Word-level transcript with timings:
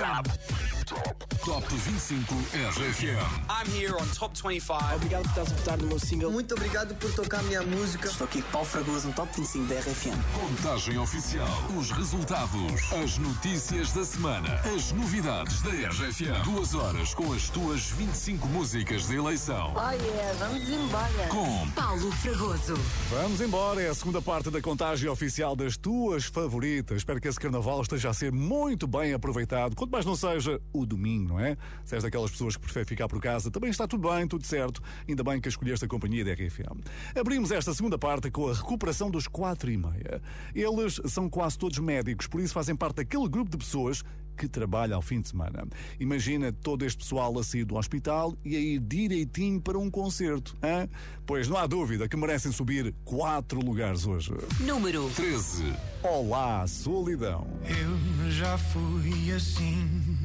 Atlântida. 0.00 0.71
Top 0.84 1.64
25 1.68 2.34
RFM. 2.54 3.16
I'm 3.48 3.66
here 3.70 3.94
on 3.94 4.06
Top 4.14 4.34
25. 4.34 4.94
Obrigado 4.96 5.22
por 5.22 5.28
estás 5.30 5.52
a 5.52 5.54
votar 5.54 5.78
no 5.78 5.86
meu 5.86 5.98
single. 5.98 6.30
Muito 6.30 6.54
obrigado 6.54 6.94
por 6.96 7.12
tocar 7.14 7.42
minha 7.44 7.62
música. 7.62 8.08
Estou 8.08 8.24
aqui 8.24 8.42
com 8.42 8.50
Paulo 8.50 8.66
Fragoso 8.66 9.08
no 9.08 9.14
Top 9.14 9.30
25 9.36 9.66
da 9.66 9.80
RFM. 9.80 10.18
Contagem 10.34 10.98
oficial. 10.98 11.48
Os 11.78 11.90
resultados. 11.90 12.92
As 12.92 13.16
notícias 13.18 13.92
da 13.92 14.04
semana. 14.04 14.60
As 14.74 14.92
novidades 14.92 15.62
da 15.62 15.70
RFM. 15.70 16.42
Duas 16.44 16.74
horas 16.74 17.14
com 17.14 17.32
as 17.32 17.48
tuas 17.48 17.90
25 17.90 18.48
músicas 18.48 19.06
de 19.06 19.16
eleição. 19.16 19.72
Oh 19.76 19.90
yeah, 19.90 20.32
vamos 20.38 20.68
embora. 20.68 21.28
Com 21.28 21.70
Paulo 21.72 22.10
Fragoso. 22.12 22.74
Vamos 23.10 23.40
embora, 23.40 23.80
é 23.80 23.88
a 23.88 23.94
segunda 23.94 24.20
parte 24.20 24.50
da 24.50 24.60
contagem 24.60 25.08
oficial 25.08 25.54
das 25.54 25.76
tuas 25.76 26.24
favoritas. 26.24 26.98
Espero 26.98 27.20
que 27.20 27.28
esse 27.28 27.38
carnaval 27.38 27.82
esteja 27.82 28.10
a 28.10 28.14
ser 28.14 28.32
muito 28.32 28.86
bem 28.86 29.12
aproveitado, 29.12 29.76
quanto 29.76 29.90
mais 29.90 30.04
não 30.04 30.16
seja 30.16 30.60
o 30.72 30.86
domingo, 30.86 31.30
não 31.30 31.40
é? 31.40 31.56
Se 31.84 31.94
és 31.94 32.02
daquelas 32.02 32.30
pessoas 32.30 32.56
que 32.56 32.62
prefere 32.62 32.86
ficar 32.86 33.08
por 33.08 33.20
casa, 33.20 33.50
também 33.50 33.70
está 33.70 33.86
tudo 33.86 34.08
bem, 34.08 34.26
tudo 34.26 34.46
certo. 34.46 34.82
Ainda 35.08 35.22
bem 35.22 35.40
que 35.40 35.48
escolheste 35.48 35.84
a 35.84 35.88
companhia 35.88 36.24
da 36.24 36.32
RFM. 36.32 36.80
Abrimos 37.18 37.50
esta 37.50 37.72
segunda 37.74 37.98
parte 37.98 38.30
com 38.30 38.48
a 38.48 38.54
recuperação 38.54 39.10
dos 39.10 39.26
quatro 39.26 39.70
e 39.70 39.76
meia. 39.76 40.22
Eles 40.54 41.00
são 41.06 41.28
quase 41.28 41.58
todos 41.58 41.78
médicos, 41.78 42.26
por 42.26 42.40
isso 42.40 42.54
fazem 42.54 42.74
parte 42.74 42.96
daquele 42.96 43.28
grupo 43.28 43.50
de 43.50 43.58
pessoas 43.58 44.02
que 44.36 44.48
trabalha 44.48 44.94
ao 44.94 45.02
fim 45.02 45.20
de 45.20 45.28
semana. 45.28 45.64
Imagina 46.00 46.52
todo 46.52 46.84
este 46.84 46.98
pessoal 46.98 47.38
a 47.38 47.44
sair 47.44 47.64
do 47.64 47.76
hospital 47.76 48.36
e 48.44 48.56
a 48.56 48.58
ir 48.58 48.80
direitinho 48.80 49.60
para 49.60 49.78
um 49.78 49.90
concerto. 49.90 50.56
Hein? 50.62 50.88
Pois 51.26 51.48
não 51.48 51.56
há 51.56 51.66
dúvida 51.66 52.08
que 52.08 52.16
merecem 52.16 52.50
subir 52.50 52.94
quatro 53.04 53.60
lugares 53.60 54.06
hoje. 54.06 54.32
Número 54.60 55.08
13. 55.10 55.72
Olá, 56.02 56.66
solidão. 56.66 57.46
Eu 57.64 58.30
já 58.30 58.58
fui 58.58 59.32
assim, 59.32 60.18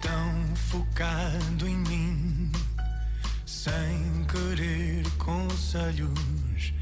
tão 0.00 0.56
focado 0.56 1.66
em 1.66 1.76
mim, 1.76 2.52
sem 3.46 4.24
querer 4.26 5.04
conselhos 5.18 6.72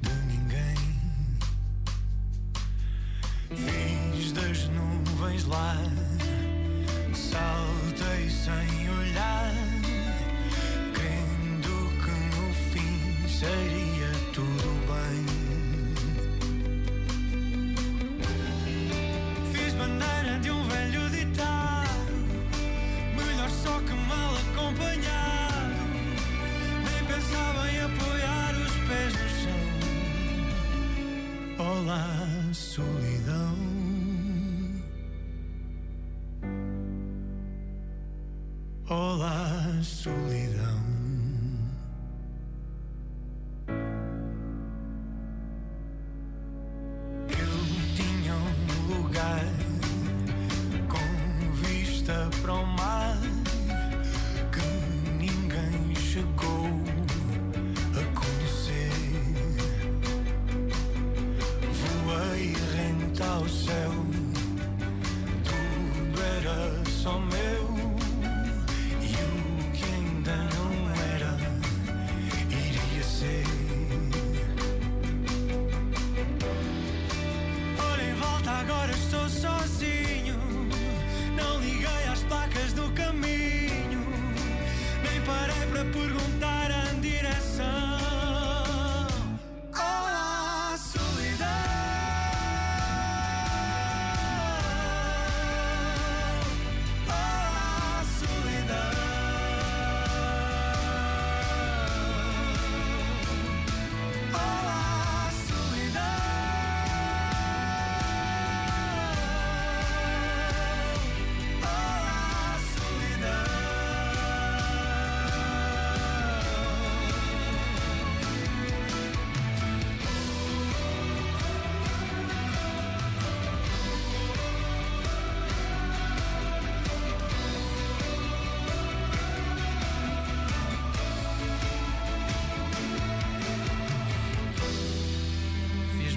de 0.00 0.12
ninguém. 0.26 0.92
Fiz 3.54 4.32
das 4.32 4.68
nuvens 4.68 5.44
lá, 5.44 5.76
saltei 7.14 8.30
sem 8.30 8.90
olhar, 8.90 9.52
crendo 10.94 11.90
que 12.02 12.10
no 12.36 12.54
fim 12.70 13.28
seria 13.28 14.12
tudo 14.32 14.68
bem. 14.88 15.24
Fiz 19.52 19.74
bandeira 19.74 20.38
de 20.40 20.50
um 20.50 20.64
velho 20.68 21.10
ditado, 21.10 21.71
só 23.62 23.78
que 23.80 23.94
mal 23.94 24.34
acompanhado. 24.36 25.74
Nem 26.84 27.04
pensava 27.06 27.70
em 27.70 27.80
apoiar 27.80 28.54
os 28.54 28.74
pés 28.88 29.12
no 29.20 29.28
chão. 29.40 29.62
Olá, 31.58 32.28
solidão. 32.52 33.71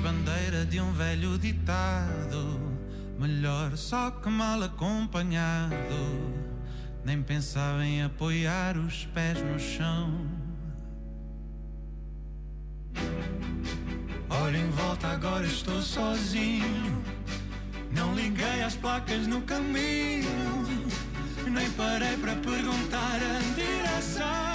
Bandeira 0.06 0.64
de 0.68 0.80
um 0.80 0.94
velho 0.94 1.36
ditado, 1.36 2.62
melhor 3.18 3.76
só 3.76 4.12
que 4.12 4.30
mal 4.30 4.62
acompanhado. 4.62 5.74
Nem 7.04 7.24
pensava 7.24 7.84
em 7.84 8.04
apoiar 8.04 8.78
os 8.78 9.08
pés 9.08 9.42
no 9.42 9.60
chão. 9.60 10.28
Olha 14.30 14.58
em 14.58 14.70
volta, 14.70 15.08
agora 15.08 15.48
estou 15.48 15.82
sozinho. 15.82 17.04
Não 17.92 18.14
liguei 18.14 18.62
às 18.62 18.76
placas 18.76 19.26
no 19.26 19.42
caminho, 19.42 20.30
nem 21.50 21.72
parei 21.72 22.16
para 22.18 22.36
perguntar 22.36 23.20
a 23.24 23.56
direção. 23.56 24.55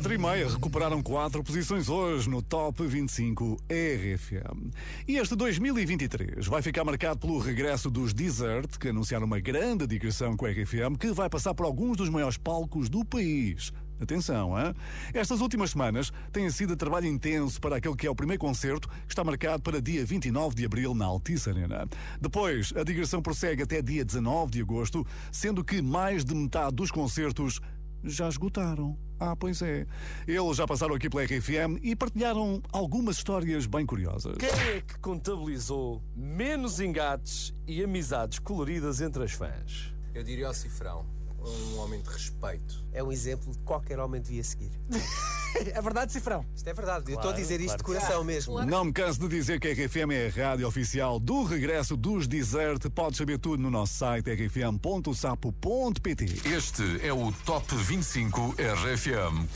4 0.00 0.14
e 0.14 0.18
meia 0.18 0.48
recuperaram 0.48 1.02
quatro 1.02 1.44
posições 1.44 1.90
hoje 1.90 2.26
no 2.30 2.40
Top 2.40 2.82
25 2.86 3.58
RFM. 3.68 4.72
E 5.06 5.18
este 5.18 5.36
2023 5.36 6.46
vai 6.46 6.62
ficar 6.62 6.84
marcado 6.84 7.20
pelo 7.20 7.38
regresso 7.38 7.90
dos 7.90 8.14
Desert, 8.14 8.78
que 8.78 8.88
anunciaram 8.88 9.26
uma 9.26 9.38
grande 9.40 9.86
digressão 9.86 10.38
com 10.38 10.46
a 10.46 10.50
RFM, 10.50 10.96
que 10.98 11.12
vai 11.12 11.28
passar 11.28 11.52
por 11.52 11.66
alguns 11.66 11.98
dos 11.98 12.08
maiores 12.08 12.38
palcos 12.38 12.88
do 12.88 13.04
país. 13.04 13.74
Atenção, 14.00 14.58
hein? 14.58 14.74
Estas 15.12 15.42
últimas 15.42 15.72
semanas 15.72 16.10
têm 16.32 16.48
sido 16.48 16.74
trabalho 16.74 17.06
intenso 17.06 17.60
para 17.60 17.76
aquele 17.76 17.94
que 17.94 18.06
é 18.06 18.10
o 18.10 18.14
primeiro 18.14 18.40
concerto, 18.40 18.88
que 18.88 19.12
está 19.12 19.22
marcado 19.22 19.62
para 19.62 19.82
dia 19.82 20.02
29 20.06 20.54
de 20.54 20.64
abril 20.64 20.94
na 20.94 21.04
Altice 21.04 21.50
Arena. 21.50 21.86
Depois, 22.18 22.72
a 22.74 22.82
digressão 22.82 23.20
prossegue 23.20 23.64
até 23.64 23.82
dia 23.82 24.02
19 24.02 24.52
de 24.52 24.62
agosto, 24.62 25.06
sendo 25.30 25.62
que 25.62 25.82
mais 25.82 26.24
de 26.24 26.34
metade 26.34 26.74
dos 26.74 26.90
concertos 26.90 27.60
já 28.04 28.28
esgotaram. 28.28 28.98
Ah, 29.18 29.36
pois 29.36 29.60
é. 29.60 29.86
Eles 30.26 30.56
já 30.56 30.66
passaram 30.66 30.94
aqui 30.94 31.10
pela 31.10 31.24
RFM 31.24 31.78
e 31.82 31.94
partilharam 31.94 32.62
algumas 32.72 33.16
histórias 33.16 33.66
bem 33.66 33.84
curiosas. 33.84 34.36
Quem 34.38 34.48
é 34.48 34.80
que 34.80 34.98
contabilizou 34.98 36.02
menos 36.16 36.80
engates 36.80 37.54
e 37.66 37.82
amizades 37.82 38.38
coloridas 38.38 39.00
entre 39.00 39.22
as 39.22 39.32
fãs? 39.32 39.94
Eu 40.14 40.22
diria 40.22 40.46
ao 40.46 40.54
Cifrão, 40.54 41.06
um 41.38 41.78
homem 41.78 42.00
de 42.00 42.08
respeito. 42.08 42.84
É 42.92 43.02
um 43.02 43.12
exemplo 43.12 43.52
que 43.52 43.62
qualquer 43.62 43.98
homem 43.98 44.20
devia 44.20 44.42
seguir. 44.42 44.72
é 45.74 45.80
verdade, 45.80 46.12
Cifrão? 46.12 46.44
Isto 46.54 46.68
é 46.68 46.74
verdade, 46.74 47.10
eu 47.12 47.16
estou 47.16 47.30
a 47.30 47.34
dizer 47.34 47.60
isto 47.60 47.76
de 47.78 47.84
coração 47.84 48.24
mesmo. 48.24 48.64
Não 48.64 48.84
me 48.84 48.92
canso 48.92 49.20
de 49.20 49.28
dizer 49.28 49.60
que 49.60 49.68
a 49.68 49.72
RFM 49.72 50.12
é 50.12 50.26
a 50.26 50.30
rádio 50.48 50.66
oficial 50.66 51.18
do 51.18 51.44
regresso 51.44 51.96
dos 51.96 52.26
Desert. 52.26 52.88
Podes 52.90 53.18
saber 53.18 53.38
tudo 53.38 53.62
no 53.62 53.70
nosso 53.70 53.94
site 53.94 54.30
rfm.sapo.pt. 54.32 56.24
Este 56.44 57.06
é 57.06 57.12
o 57.12 57.32
Top 57.44 57.74
25 57.74 58.54
RFM. 58.58 59.46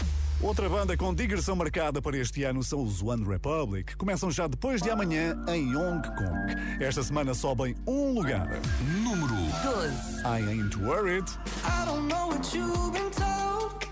Outra 0.45 0.69
banda 0.69 0.97
com 0.97 1.15
digressão 1.15 1.57
marcada 1.57 2.03
para 2.03 2.19
este 2.19 2.45
ano 2.45 2.63
são 2.63 2.83
os 2.83 3.03
One 3.03 3.25
Republic. 3.27 3.97
Começam 3.97 4.31
já 4.31 4.47
depois 4.47 4.83
de 4.83 4.91
amanhã 4.91 5.35
em 5.49 5.75
Hong 5.75 6.07
Kong. 6.09 6.55
Esta 6.81 7.03
semana 7.03 7.33
sobem 7.35 7.75
um 7.87 8.13
lugar. 8.13 8.61
Número 9.03 9.35
12. 9.63 9.95
I 10.25 10.41
ain't 10.51 10.77
worried. 10.79 11.25
I 11.65 11.87
don't 11.87 12.09
know 12.09 12.29
what 12.29 12.55
you've 12.55 12.93
been 12.93 13.11
told, 13.11 13.87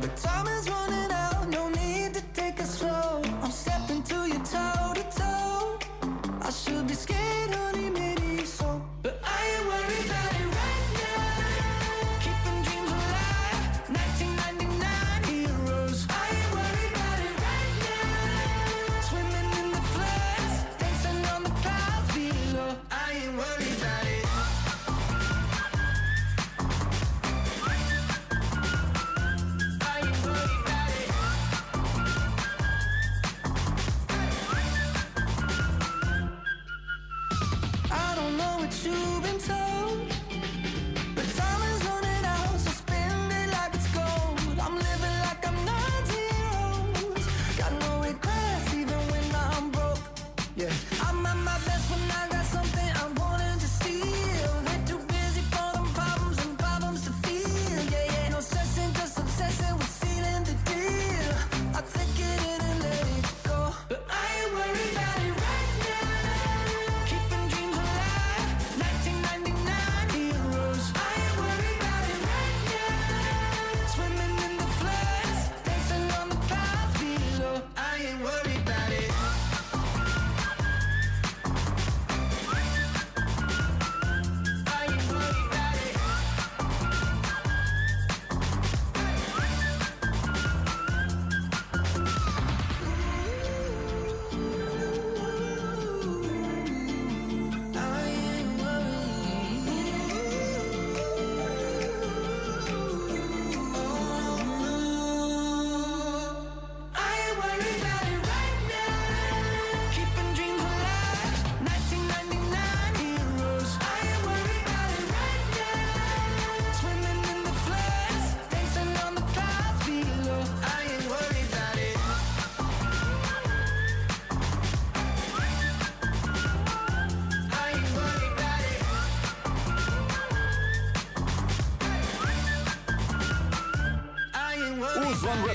but 0.00 0.16
time 0.16 0.46
is 0.46 0.68
running 0.68 0.97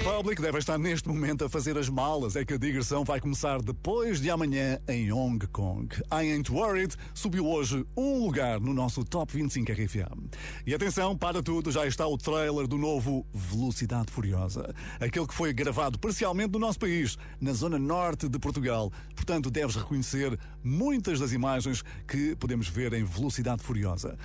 Republic 0.04 0.42
devem 0.42 0.60
estar 0.60 0.78
neste 0.78 1.08
momento 1.08 1.46
a 1.46 1.50
fazer 1.50 1.78
as 1.78 1.88
malas. 1.88 2.36
É 2.36 2.44
que 2.44 2.56
a 2.56 2.58
digressão 2.58 3.06
vai 3.06 3.22
começar 3.22 3.62
depois 3.62 4.20
de 4.20 4.30
amanhã 4.30 4.78
em 4.86 5.14
Hong 5.14 5.48
Kong. 5.48 5.96
I 6.12 6.30
Ain't 6.30 6.52
Worried 6.52 6.94
subiu 7.14 7.48
hoje 7.48 7.86
um 7.96 8.26
lugar 8.26 8.60
no 8.60 8.74
nosso 8.74 9.06
Top 9.06 9.32
25 9.32 9.72
RFM. 9.72 10.28
E 10.68 10.76
atenção, 10.76 11.18
para 11.18 11.42
tudo, 11.42 11.72
já 11.72 11.88
está 11.88 12.06
o 12.06 12.18
trailer 12.18 12.68
do 12.68 12.78
novo 12.78 13.26
Velocidade 13.34 14.12
Furiosa. 14.12 14.76
Aquele 15.00 15.26
que 15.26 15.34
foi 15.34 15.54
gravado 15.54 15.98
parcialmente 15.98 16.52
no 16.52 16.60
nosso 16.60 16.80
país, 16.80 17.18
na 17.40 17.54
zona 17.54 17.80
norte 17.80 18.28
de 18.28 18.38
Portugal. 18.38 18.92
Portanto, 19.16 19.50
deves 19.50 19.78
reconhecer 19.78 20.38
muitas 20.62 21.22
das 21.22 21.32
imagens 21.32 21.82
que 22.06 22.36
podemos 22.36 22.68
ver 22.68 22.92
em 22.92 23.06
Velocidade 23.06 23.64
Furiosa. 23.64 24.18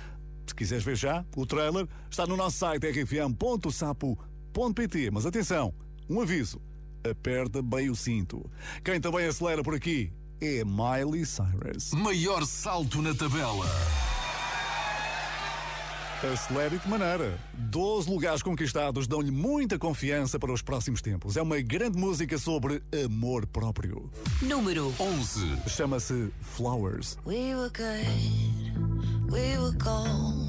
Se 0.45 0.53
quiseres 0.53 0.83
ver 0.83 0.97
já, 0.97 1.23
o 1.37 1.45
trailer 1.45 1.87
está 2.09 2.27
no 2.27 2.35
nosso 2.35 2.57
site 2.57 2.85
rfm.sapo.pt. 4.49 5.11
Mas 5.11 5.25
atenção, 5.25 5.73
um 6.09 6.21
aviso: 6.21 6.61
aperta 7.09 7.61
bem 7.61 7.89
o 7.89 7.95
cinto. 7.95 8.49
Quem 8.83 8.99
também 8.99 9.25
acelera 9.25 9.63
por 9.63 9.75
aqui 9.75 10.11
é 10.41 10.63
Miley 10.63 11.25
Cyrus. 11.25 11.91
Maior 11.93 12.45
salto 12.45 13.01
na 13.01 13.13
tabela. 13.13 13.65
Acelere 16.21 16.75
de 16.75 16.79
que 16.79 16.89
maneira. 16.89 17.39
12 17.53 18.09
lugares 18.09 18.43
conquistados 18.43 19.07
dão-lhe 19.07 19.31
muita 19.31 19.79
confiança 19.79 20.37
para 20.37 20.51
os 20.51 20.61
próximos 20.61 21.01
tempos. 21.01 21.37
É 21.37 21.41
uma 21.41 21.61
grande 21.61 21.97
música 21.97 22.37
sobre 22.37 22.83
amor 23.05 23.47
próprio. 23.47 24.11
Número 24.41 24.93
11. 24.99 25.69
Chama-se 25.69 26.29
Flowers. 26.41 27.17
We 27.25 27.55
were 27.55 27.69
good, 27.69 29.31
we 29.31 29.57
were 29.57 29.77
gold. 29.77 30.48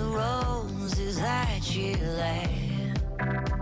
the 0.00 0.06
roses 0.06 1.18
that 1.18 1.76
you 1.76 1.94
lay. 2.22 2.92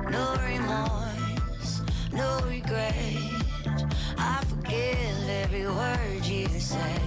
No 0.09 0.37
remorse, 0.47 1.83
no 2.13 2.41
regret. 2.47 2.95
I 4.17 4.45
forgive 4.49 5.29
every 5.29 5.67
word 5.67 6.25
you 6.25 6.47
say. 6.61 7.01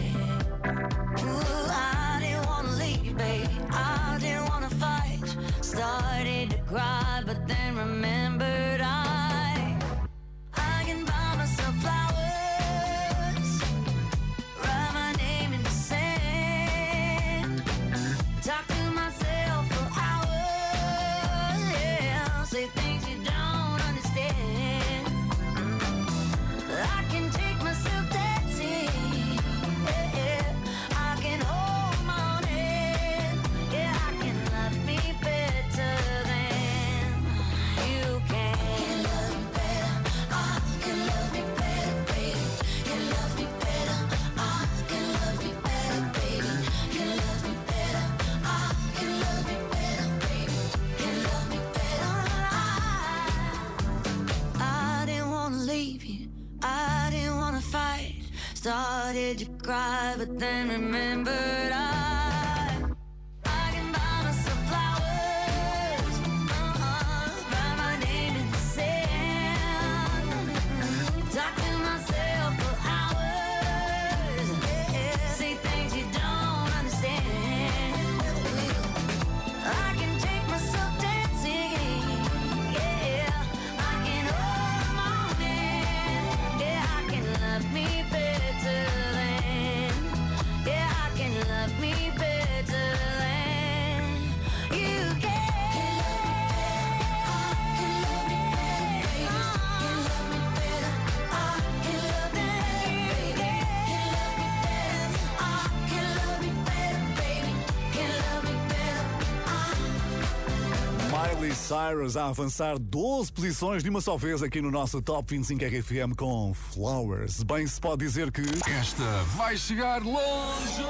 Cyrus 111.72 112.18
a 112.18 112.26
avançar 112.28 112.78
12 112.78 113.32
posições 113.32 113.82
de 113.82 113.90
uma 113.90 114.02
só 114.02 114.18
vez 114.18 114.44
aqui 114.44 114.62
no 114.62 114.70
nosso 114.70 115.02
Top 115.02 115.34
25 115.34 115.64
RFM 115.64 116.18
com 116.18 116.54
Flowers. 116.54 117.44
Bem 117.44 117.66
se 117.66 117.80
pode 117.80 118.06
dizer 118.06 118.30
que. 118.30 118.42
Esta 118.70 119.06
vai 119.38 119.56
chegar 119.56 120.04
longe! 120.04 120.84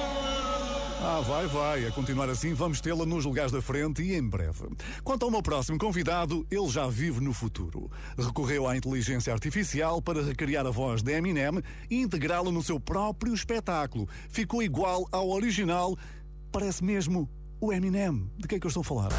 Ah, 1.00 1.21
vai, 1.21 1.45
vai. 1.45 1.85
A 1.85 1.91
continuar 1.91 2.31
assim, 2.31 2.55
vamos 2.55 2.81
tê-la 2.81 3.05
nos 3.05 3.25
lugares 3.25 3.51
da 3.51 3.61
frente 3.61 4.01
e 4.01 4.15
em 4.15 4.27
breve. 4.27 4.69
Quanto 5.03 5.23
ao 5.23 5.29
meu 5.29 5.43
próximo 5.43 5.77
convidado, 5.77 6.47
ele 6.50 6.67
já 6.67 6.88
vive 6.88 7.21
no 7.21 7.31
futuro. 7.31 7.91
Recorreu 8.17 8.67
à 8.67 8.75
inteligência 8.75 9.31
artificial 9.31 10.01
para 10.01 10.23
recriar 10.23 10.65
a 10.65 10.71
voz 10.71 11.03
de 11.03 11.11
Eminem 11.11 11.61
e 11.91 12.01
integrá-la 12.01 12.51
no 12.51 12.63
seu 12.63 12.79
próprio 12.79 13.35
espetáculo. 13.35 14.09
Ficou 14.29 14.63
igual 14.63 15.07
ao 15.11 15.29
original. 15.29 15.95
Parece 16.51 16.83
mesmo 16.83 17.29
o 17.59 17.71
Eminem. 17.71 18.27
De 18.35 18.47
que 18.47 18.55
é 18.55 18.59
que 18.59 18.65
eu 18.65 18.69
estou 18.69 18.81
a 18.81 18.83
falar? 18.83 19.09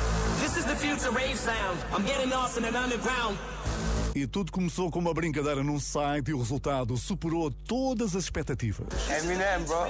This 0.83 0.91
is 0.91 1.05
the 1.05 1.13
future 1.13 1.17
rave 1.17 1.39
sound. 1.39 1.79
I'm 1.93 2.05
getting 2.05 2.31
lost 2.31 2.59
in 2.59 2.65
an 2.65 2.75
underground. 2.75 3.39
E 4.15 4.27
tudo 4.27 4.51
começou 4.51 4.91
com 4.91 4.99
uma 4.99 5.15
brincadeira 5.15 5.63
num 5.63 5.79
site 5.79 6.31
e 6.31 6.35
o 6.35 6.39
resultado 6.39 6.97
superou 6.97 7.51
todas 7.51 8.17
as 8.17 8.25
expectativas. 8.25 8.89
Eminem, 9.09 9.65
bro. 9.65 9.89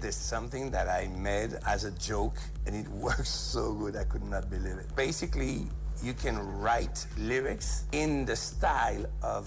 There's 0.00 0.16
something 0.16 0.70
that 0.70 0.88
I 0.88 1.08
made 1.08 1.58
as 1.64 1.84
a 1.84 1.90
joke, 1.90 2.38
and 2.66 2.74
it 2.74 2.88
works 3.00 3.28
so 3.28 3.74
good. 3.74 3.96
I 3.96 4.04
could 4.04 4.24
not 4.24 4.48
believe 4.48 4.78
it. 4.80 4.86
Basically, 4.96 5.68
you 6.02 6.14
can 6.14 6.38
write 6.58 7.06
lyrics 7.18 7.84
in 7.92 8.24
the 8.24 8.34
style 8.34 9.06
of 9.22 9.46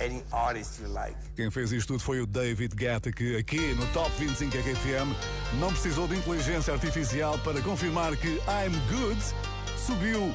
any 0.00 0.22
artist 0.32 0.80
you 0.80 0.88
like. 0.88 1.16
Quem 1.36 1.50
fez 1.50 1.72
isto 1.72 1.88
tudo 1.88 2.00
foi 2.00 2.20
o 2.20 2.26
David 2.26 2.74
Guetta, 2.74 3.12
que 3.12 3.36
aqui 3.36 3.74
no 3.74 3.86
Top 3.92 4.10
25 4.18 4.56
RFM 4.56 5.14
não 5.60 5.70
precisou 5.70 6.08
de 6.08 6.16
inteligência 6.16 6.72
artificial 6.72 7.38
para 7.40 7.60
confirmar 7.60 8.16
que 8.16 8.40
I'm 8.48 8.74
Good 8.90 9.20
subiu 9.86 10.34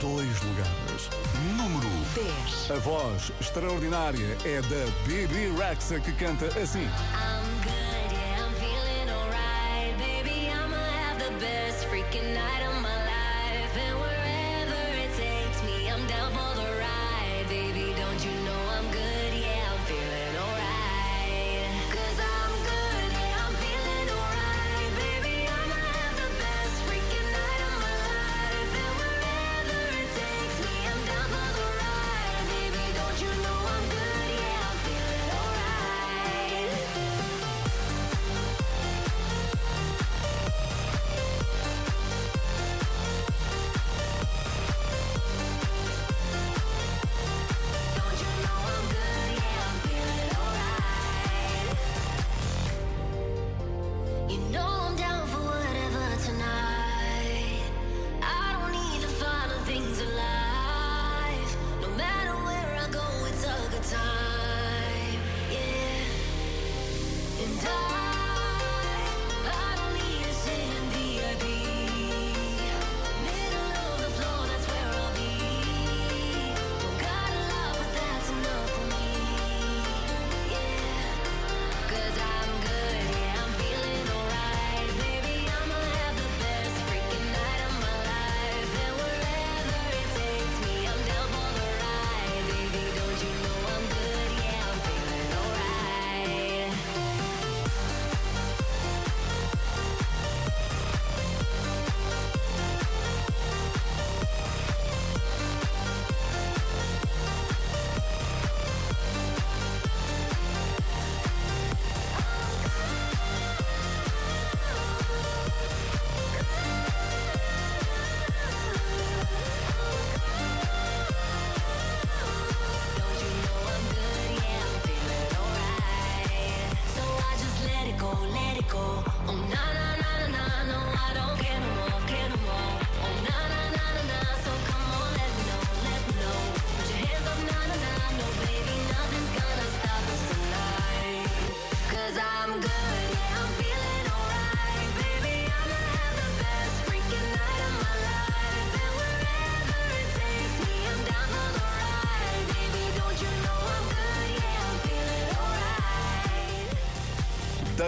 dois 0.00 0.40
lugares. 0.42 1.10
Número 1.54 1.86
10. 2.14 2.70
A 2.70 2.78
voz 2.78 3.30
extraordinária 3.38 4.38
é 4.42 4.62
da 4.62 4.90
Bibi 5.06 5.54
Rexa, 5.58 6.00
que 6.00 6.12
canta 6.12 6.46
assim. 6.58 6.80
I'm 6.80 7.44
good, 7.62 8.12
yeah, 8.14 8.42
I'm 8.42 8.54
feeling 8.54 9.10
alright. 9.10 9.98
Baby, 9.98 10.48
I'ma 10.48 10.76
have 10.76 11.18
the 11.18 11.30
best 11.38 11.86
freaking 11.88 12.32
night 12.32 12.66
of 12.66 12.80
my 12.80 12.88
life. 12.88 13.05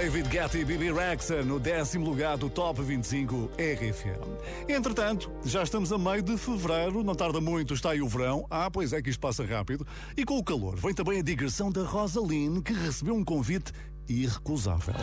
David 0.00 0.28
Guetta 0.28 0.56
e 0.56 0.64
Bibi 0.64 0.92
Rexa 0.92 1.42
no 1.42 1.58
décimo 1.58 2.04
lugar 2.04 2.36
do 2.36 2.48
Top 2.48 2.80
25 2.80 3.50
RFM. 3.58 4.68
Entretanto, 4.68 5.28
já 5.44 5.64
estamos 5.64 5.92
a 5.92 5.98
meio 5.98 6.22
de 6.22 6.38
fevereiro, 6.38 7.02
não 7.02 7.16
tarda 7.16 7.40
muito, 7.40 7.74
está 7.74 7.90
aí 7.90 8.00
o 8.00 8.06
verão. 8.06 8.46
Ah, 8.48 8.70
pois 8.70 8.92
é 8.92 9.02
que 9.02 9.10
isto 9.10 9.18
passa 9.18 9.44
rápido. 9.44 9.84
E 10.16 10.24
com 10.24 10.38
o 10.38 10.44
calor 10.44 10.76
vem 10.76 10.94
também 10.94 11.18
a 11.18 11.22
digressão 11.22 11.72
da 11.72 11.82
Rosaline, 11.82 12.62
que 12.62 12.72
recebeu 12.72 13.16
um 13.16 13.24
convite 13.24 13.72
irrecusável. 14.08 14.94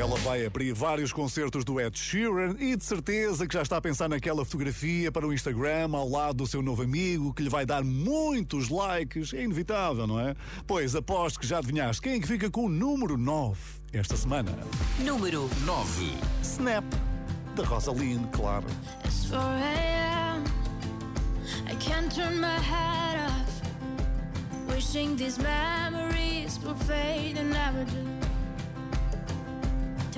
Ela 0.00 0.16
vai 0.20 0.46
abrir 0.46 0.72
vários 0.72 1.12
concertos 1.12 1.62
do 1.62 1.78
Ed 1.78 1.98
Sheeran 1.98 2.56
e 2.58 2.74
de 2.74 2.82
certeza 2.82 3.46
que 3.46 3.52
já 3.52 3.60
está 3.60 3.76
a 3.76 3.82
pensar 3.82 4.08
naquela 4.08 4.46
fotografia 4.46 5.12
para 5.12 5.28
o 5.28 5.32
Instagram 5.32 5.90
ao 5.92 6.08
lado 6.08 6.36
do 6.36 6.46
seu 6.46 6.62
novo 6.62 6.82
amigo 6.82 7.34
que 7.34 7.42
lhe 7.42 7.50
vai 7.50 7.66
dar 7.66 7.84
muitos 7.84 8.70
likes. 8.70 9.34
É 9.34 9.42
inevitável, 9.42 10.06
não 10.06 10.18
é? 10.18 10.34
Pois 10.66 10.96
aposto 10.96 11.38
que 11.38 11.46
já 11.46 11.58
adivinhaste 11.58 12.00
quem 12.00 12.14
é 12.14 12.18
que 12.18 12.26
fica 12.26 12.48
com 12.48 12.64
o 12.64 12.68
número 12.70 13.18
9 13.18 13.60
esta 13.92 14.16
semana. 14.16 14.56
Número 15.00 15.50
9. 15.66 16.16
Snap, 16.42 16.84
da 17.54 17.62
Rosaline, 17.62 18.26
claro. 18.32 18.64
It's 19.04 19.28
4 19.28 19.38
a.m. 19.38 20.44
I 21.68 21.74
can't 21.74 22.10
turn 22.10 22.40
my 22.40 22.58
head 22.58 23.20
off. 23.28 23.62
Wishing 24.66 25.14
these 25.16 25.38
memories 25.38 26.58
will 26.64 26.74
fade 26.86 27.36
and 27.36 27.50
never 27.50 27.84
do. 27.84 28.19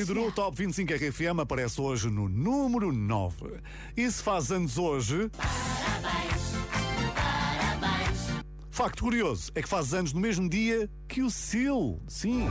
liderou 0.00 0.28
o 0.28 0.32
Top 0.32 0.56
25 0.56 0.94
RFM, 0.94 1.40
aparece 1.40 1.78
hoje 1.78 2.08
no 2.08 2.26
número 2.26 2.90
9. 2.90 3.60
E 3.94 4.10
se 4.10 4.22
faz 4.22 4.50
anos 4.50 4.78
hoje. 4.78 5.30
Facto 8.70 9.02
curioso 9.02 9.52
é 9.54 9.60
que 9.60 9.68
faz 9.68 9.92
anos 9.92 10.14
no 10.14 10.20
mesmo 10.20 10.48
dia 10.48 10.88
que 11.06 11.22
o 11.22 11.28
Sil. 11.28 12.00
Sim. 12.08 12.48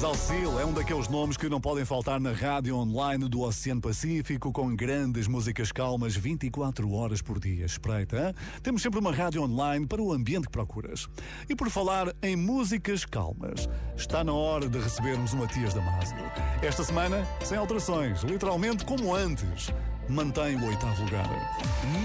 Parabéns 0.00 0.04
ao 0.04 0.14
Sil, 0.16 0.58
é 0.58 0.64
um 0.64 0.72
daqueles 0.72 1.08
nomes 1.08 1.36
que 1.36 1.48
não 1.48 1.60
podem 1.60 1.84
faltar 1.84 2.18
na 2.18 2.32
rádio 2.32 2.74
online 2.76 3.28
do 3.28 3.40
Oceano 3.42 3.80
Pacífico, 3.80 4.50
com 4.52 4.74
grandes 4.74 5.28
músicas 5.28 5.70
calmas 5.70 6.16
24 6.16 6.90
horas 6.92 7.20
por 7.20 7.38
dia. 7.38 7.66
Espreita, 7.66 8.16
hein? 8.16 8.34
temos 8.62 8.80
sempre 8.82 8.98
uma 8.98 9.12
rádio 9.12 9.42
online 9.42 9.86
para 9.86 10.00
o 10.00 10.12
ambiente 10.12 10.46
que 10.46 10.52
procuras. 10.52 11.06
E 11.48 11.54
por 11.54 11.68
falar 11.68 12.14
em 12.22 12.34
músicas 12.34 13.04
calmas, 13.04 13.68
está 13.96 14.24
na 14.24 14.32
hora 14.32 14.68
de 14.68 14.78
recebermos 14.78 15.32
o 15.34 15.36
Matias 15.36 15.74
Damasio. 15.74 16.16
Esta 16.62 16.82
semana, 16.82 17.26
sem 17.44 17.58
alterações, 17.58 18.22
literalmente 18.22 18.84
como 18.84 19.14
antes. 19.14 19.70
Mantém 20.08 20.56
o 20.56 20.66
oitavo 20.66 21.04
lugar. 21.04 21.28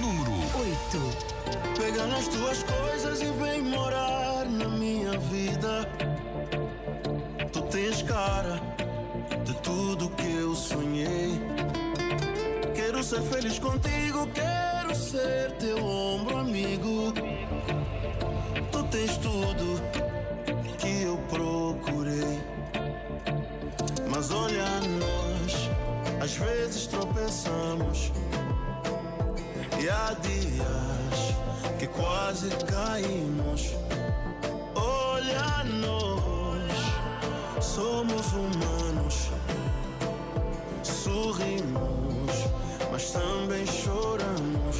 Número 0.02 0.32
8. 0.32 1.80
Pega 1.80 2.06
nas 2.08 2.28
tuas 2.28 2.64
coisas 2.64 3.22
e 3.22 3.32
vem 3.42 3.62
morar 3.64 4.46
na 4.50 4.68
minha 4.68 5.18
vida 5.18 6.35
tens 7.70 8.02
cara 8.02 8.60
de 9.44 9.54
tudo 9.56 10.10
que 10.12 10.36
eu 10.36 10.56
sonhei. 10.56 11.40
Quero 12.76 13.04
ser 13.04 13.22
feliz 13.22 13.60
contigo, 13.60 14.28
quero 14.34 14.96
ser 14.96 15.52
teu 15.54 15.84
ombro 15.84 16.38
amigo. 16.38 17.14
Tu 18.72 18.84
tens 18.86 19.18
tudo 19.18 19.82
que 20.78 21.04
eu 21.04 21.18
procurei. 21.30 22.42
Mas 24.10 24.32
olha 24.32 24.66
nós, 25.00 25.70
às 26.24 26.36
vezes 26.36 26.88
tropeçamos. 26.88 28.12
E 29.82 29.90
há 29.90 30.16
dias 30.22 31.36
que 31.80 31.88
quase 31.88 32.50
caímos. 32.66 33.74
Somos 37.76 38.32
humanos. 38.32 39.32
Sorrimos, 40.82 42.32
mas 42.90 43.12
também 43.12 43.66
choramos. 43.68 44.78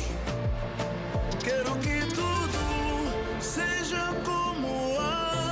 Quero 1.44 1.76
que 1.80 2.00
tudo 2.16 3.42
seja 3.42 4.14
como 4.24 4.98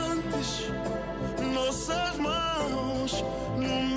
antes. 0.09 0.69
Nossas 1.53 2.17
mãos 2.17 3.25
no 3.57 3.92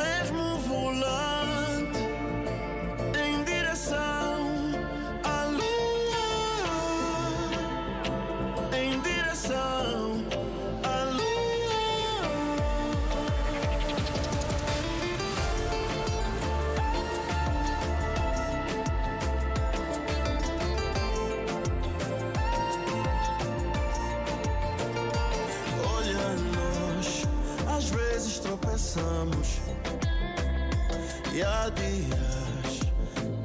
e 31.33 31.43
há 31.43 31.71
dias 31.71 32.81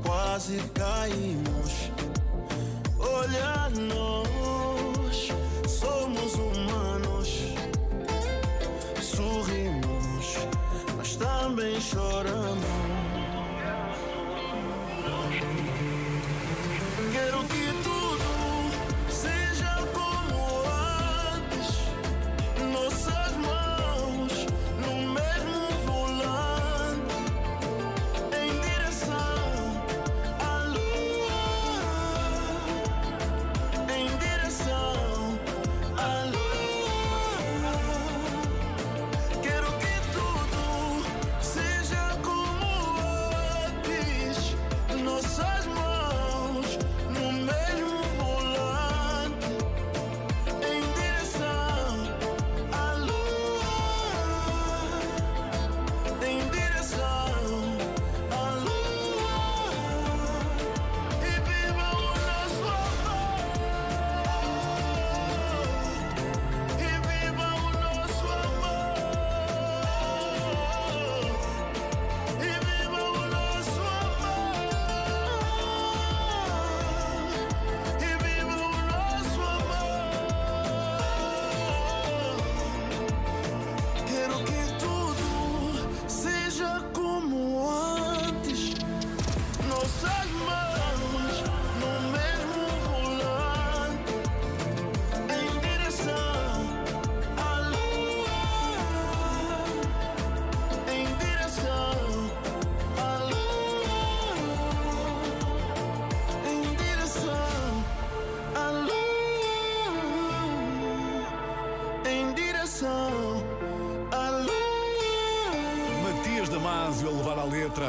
quase 0.03 0.57
caímos. 0.73 1.50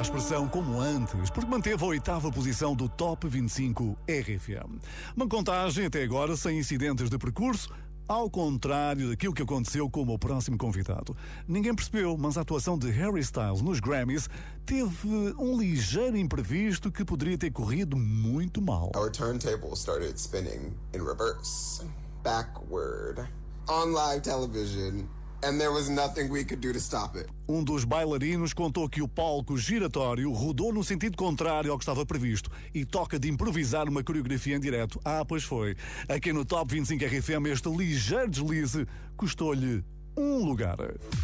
A 0.03 0.05
expressão 0.05 0.49
como 0.49 0.81
antes, 0.81 1.31
porque 1.31 1.49
manteve 1.49 1.85
a 1.85 1.87
oitava 1.87 2.29
posição 2.29 2.75
do 2.75 2.89
Top 2.89 3.29
25 3.29 3.97
RFM. 4.09 4.81
Uma 5.15 5.29
contagem 5.29 5.87
até 5.87 6.03
agora 6.03 6.37
sem 6.37 6.59
incidentes 6.59 7.09
de 7.09 7.17
percurso, 7.17 7.73
ao 8.09 8.29
contrário 8.29 9.11
daquilo 9.11 9.33
que 9.33 9.43
aconteceu 9.43 9.89
com 9.89 10.03
o 10.03 10.19
próximo 10.19 10.59
convidado. 10.59 11.17
Ninguém 11.47 11.73
percebeu, 11.73 12.17
mas 12.19 12.37
a 12.37 12.41
atuação 12.41 12.77
de 12.77 12.91
Harry 12.91 13.21
Styles 13.21 13.63
nos 13.63 13.79
Grammys 13.79 14.29
teve 14.67 15.07
um 15.39 15.57
ligeiro 15.57 16.17
imprevisto 16.17 16.91
que 16.91 17.05
poderia 17.05 17.39
ter 17.39 17.53
corrido 17.53 17.97
muito 17.97 18.61
mal. 18.61 18.91
Our 18.97 19.09
turntable 19.09 19.77
started 19.77 20.19
spinning 20.19 20.75
in 20.93 21.05
reverse, 21.05 21.85
backward, 22.25 23.29
on 23.69 23.93
live 23.93 24.21
television, 24.21 25.07
and 25.43 25.59
there 25.59 25.71
was 25.71 25.89
nothing 25.89 26.31
we 26.31 26.45
could 26.45 26.61
do 26.61 26.73
to 26.73 26.81
stop 26.81 27.17
it. 27.17 27.29
Um 27.49 27.63
dos 27.63 27.85
bailarinos 27.85 28.53
contou 28.53 28.89
que 28.89 29.03
o 29.03 29.09
palco 29.09 29.57
giratório 29.59 30.31
rodou 30.33 30.73
no 30.73 30.83
sentido 30.83 31.17
contrário 31.17 31.71
ao 31.71 31.79
que 31.79 31.85
estava 31.85 32.07
previsto 32.07 32.51
e 32.75 32.85
toca 32.85 33.19
de 33.19 33.29
improvisar 33.29 33.89
uma 33.89 34.03
coreografia 34.03 34.57
em 34.57 34.61
direto. 34.61 35.01
Ah, 35.05 35.25
pois 35.25 35.45
foi. 35.45 35.77
Aqui 36.09 36.33
no 36.33 36.45
Top 36.45 36.73
25 36.73 37.05
RFM, 37.05 37.47
este 37.47 37.69
ligeiro 37.69 38.31
deslize 38.31 38.87
custou-lhe 39.17 39.85
um 40.17 40.45
lugar. 40.45 40.77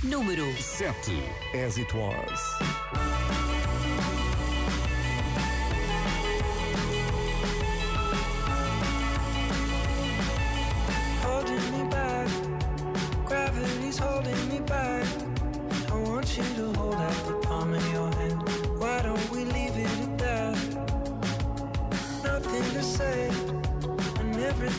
Número 0.03 0.45
7. 0.61 1.13
As 1.55 1.79
It 1.79 1.95
Was. 1.97 3.58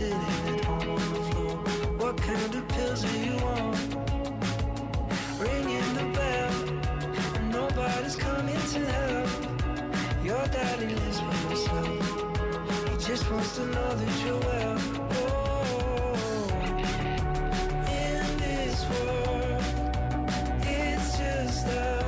sitting 0.00 0.18
at 0.54 0.64
home 0.64 0.88
on 0.90 1.12
the 1.14 1.22
floor? 1.30 1.56
What 2.00 2.16
kind 2.16 2.54
of 2.54 2.68
pills 2.68 3.04
are 3.04 3.18
you 3.26 3.36
on? 3.56 3.72
Ringing 5.44 5.90
the 5.98 6.06
bell, 6.18 6.52
and 7.36 7.46
nobody's 7.52 8.16
coming 8.16 8.62
to 8.74 8.80
help. 8.94 9.30
Your 10.24 10.44
daddy 10.56 10.94
lives 10.94 11.20
by 11.20 11.34
himself. 11.46 12.04
He 12.88 12.94
just 13.08 13.30
wants 13.30 13.56
to 13.56 13.64
know 13.66 13.90
that 14.00 14.14
you're 14.24 14.42
well. 14.48 14.78
Oh, 15.20 16.14
in 18.02 18.26
this 18.44 18.78
world, 18.92 19.64
it's 20.62 21.18
just 21.18 21.66
us. 21.66 21.99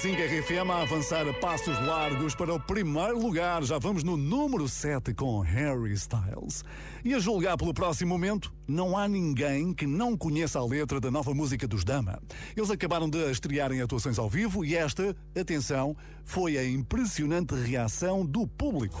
Assim 0.00 0.14
RFM 0.14 0.70
a 0.70 0.80
avançar 0.80 1.28
a 1.28 1.32
passos 1.34 1.78
largos 1.86 2.34
para 2.34 2.54
o 2.54 2.58
primeiro 2.58 3.20
lugar. 3.20 3.62
Já 3.62 3.78
vamos 3.78 4.02
no 4.02 4.16
número 4.16 4.66
7 4.66 5.12
com 5.12 5.40
Harry 5.40 5.92
Styles. 5.92 6.64
E 7.04 7.12
a 7.12 7.18
julgar 7.18 7.58
pelo 7.58 7.74
próximo 7.74 8.08
momento, 8.08 8.50
não 8.66 8.96
há 8.96 9.06
ninguém 9.06 9.74
que 9.74 9.86
não 9.86 10.16
conheça 10.16 10.58
a 10.58 10.64
letra 10.64 11.00
da 11.00 11.10
nova 11.10 11.34
música 11.34 11.68
dos 11.68 11.84
Dama. 11.84 12.18
Eles 12.56 12.70
acabaram 12.70 13.10
de 13.10 13.30
estrear 13.30 13.72
em 13.72 13.82
atuações 13.82 14.18
ao 14.18 14.30
vivo 14.30 14.64
e 14.64 14.74
esta, 14.74 15.14
atenção, 15.38 15.94
foi 16.24 16.56
a 16.56 16.64
impressionante 16.64 17.54
reação 17.54 18.24
do 18.24 18.46
público. 18.46 18.98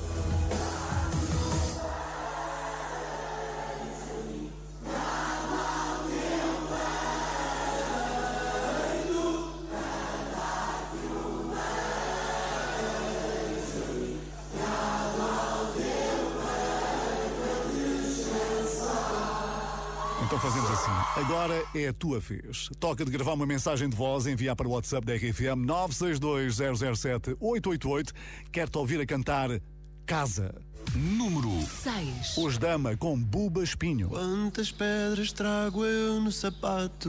Fazemos 20.40 20.70
assim. 20.70 20.90
Agora 21.16 21.62
é 21.74 21.88
a 21.88 21.92
tua 21.92 22.18
vez. 22.18 22.70
Toca 22.78 23.04
de 23.04 23.10
gravar 23.10 23.34
uma 23.34 23.44
mensagem 23.46 23.86
de 23.88 23.96
voz 23.96 24.26
e 24.26 24.30
enviar 24.30 24.56
para 24.56 24.66
o 24.66 24.70
WhatsApp 24.72 25.06
da 25.06 25.14
RFM 25.14 25.66
962-007-888. 25.66 28.12
Quero-te 28.50 28.78
ouvir 28.78 29.00
a 29.00 29.06
cantar 29.06 29.50
Casa. 30.06 30.54
Número 30.94 31.50
6. 31.62 32.38
Os 32.38 32.56
Dama 32.58 32.96
com 32.96 33.16
Buba 33.16 33.62
Espinho. 33.62 34.08
Quantas 34.08 34.72
pedras 34.72 35.30
trago 35.30 35.84
eu 35.84 36.20
no 36.20 36.32
sapato? 36.32 37.08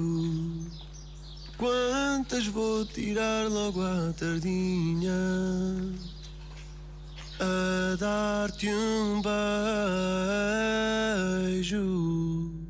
Quantas 1.58 2.46
vou 2.48 2.86
tirar 2.86 3.50
logo 3.50 3.82
à 3.82 4.14
tardinha? 4.14 5.14
A 7.40 7.96
dar-te 7.96 8.68
um 8.68 9.22
beijo. 11.62 12.61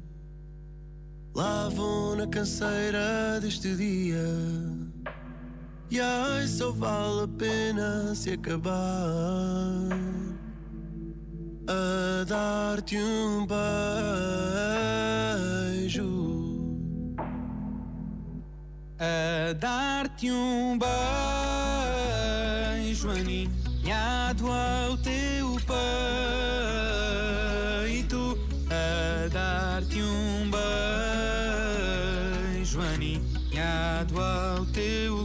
Lá 1.33 1.69
vou 1.69 2.15
na 2.15 2.27
canseira 2.27 3.39
deste 3.39 3.73
dia. 3.75 4.27
E 5.89 5.99
ai, 5.99 6.45
só 6.47 6.71
vale 6.71 7.23
a 7.23 7.27
pena 7.27 8.13
se 8.13 8.31
acabar 8.31 9.89
a 11.67 12.23
dar-te 12.25 12.97
um 12.97 13.47
beijo. 15.77 16.01
A 18.99 19.53
dar-te 19.53 20.29
um 20.31 20.77
beijo 22.77 23.09
aninhado 23.09 24.47
ao 24.51 24.97
teu 24.97 25.20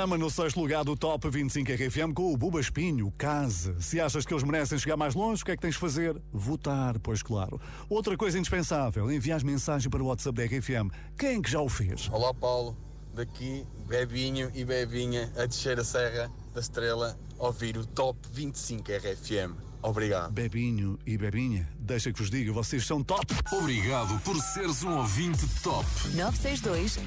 Dama 0.00 0.16
no 0.16 0.30
sexto 0.30 0.58
lugar 0.58 0.82
do 0.82 0.96
Top 0.96 1.28
25 1.28 1.72
RFM 1.72 2.14
com 2.14 2.32
o 2.32 2.34
Buba 2.34 2.58
Espinho, 2.58 3.12
Casa. 3.18 3.78
Se 3.78 4.00
achas 4.00 4.24
que 4.24 4.32
eles 4.32 4.42
merecem 4.42 4.78
chegar 4.78 4.96
mais 4.96 5.14
longe, 5.14 5.42
o 5.42 5.44
que 5.44 5.50
é 5.50 5.56
que 5.56 5.60
tens 5.60 5.74
de 5.74 5.78
fazer? 5.78 6.18
Votar, 6.32 6.98
pois 7.00 7.22
claro. 7.22 7.60
Outra 7.86 8.16
coisa 8.16 8.38
indispensável, 8.38 9.12
enviar 9.12 9.44
mensagem 9.44 9.90
para 9.90 10.02
o 10.02 10.06
WhatsApp 10.06 10.38
da 10.38 10.44
RFM. 10.44 10.90
Quem 11.18 11.42
que 11.42 11.50
já 11.50 11.60
o 11.60 11.68
fez? 11.68 12.08
Olá 12.10 12.32
Paulo, 12.32 12.78
daqui 13.12 13.66
Bebinho 13.86 14.50
e 14.54 14.64
Bebinha 14.64 15.30
a 15.36 15.44
descer 15.44 15.78
a 15.78 15.84
Serra 15.84 16.32
da 16.54 16.60
Estrela 16.60 17.18
ouvir 17.38 17.76
o 17.76 17.84
Top 17.84 18.18
25 18.32 18.90
RFM. 18.90 19.69
Obrigado. 19.82 20.32
Bebinho 20.32 20.98
e 21.06 21.16
Bebinha, 21.16 21.66
deixa 21.78 22.12
que 22.12 22.18
vos 22.18 22.30
diga, 22.30 22.52
vocês 22.52 22.84
são 22.84 23.02
top. 23.02 23.26
Obrigado 23.52 24.20
por 24.20 24.36
seres 24.36 24.82
um 24.82 24.98
ouvinte 24.98 25.46
top. 25.62 25.86
962 26.14 26.98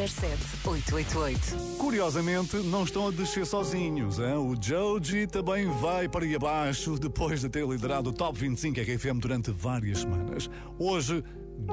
007 0.00 0.38
888. 0.64 1.76
Curiosamente, 1.76 2.56
não 2.58 2.84
estão 2.84 3.08
a 3.08 3.10
descer 3.10 3.44
sozinhos. 3.44 4.18
Hein? 4.18 4.34
O 4.34 4.54
Joji 4.60 5.26
também 5.26 5.66
vai 5.80 6.08
para 6.08 6.24
aí 6.24 6.34
abaixo 6.34 6.98
depois 6.98 7.40
de 7.40 7.48
ter 7.48 7.66
liderado 7.66 8.10
o 8.10 8.12
Top 8.12 8.38
25 8.38 8.80
RFM 8.80 9.18
durante 9.18 9.50
várias 9.50 10.00
semanas. 10.00 10.48
Hoje, 10.78 11.24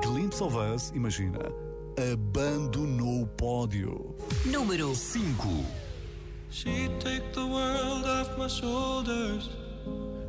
Glimpse 0.02 0.42
of 0.42 0.56
Us, 0.58 0.92
imagina, 0.96 1.40
abandonou 2.12 3.22
o 3.22 3.28
pódio. 3.28 4.16
Número 4.46 4.96
5. 4.96 5.48
She'd 6.50 7.00
take 7.00 7.34
the 7.34 7.42
world 7.42 8.06
off 8.06 8.38
my 8.40 8.48
shoulders 8.48 9.50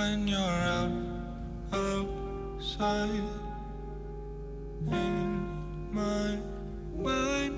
when 0.00 0.26
you're 0.26 0.60
out 0.78 0.92
outside 1.72 3.26
in 4.90 5.28
my 5.92 6.38
mind? 7.06 7.56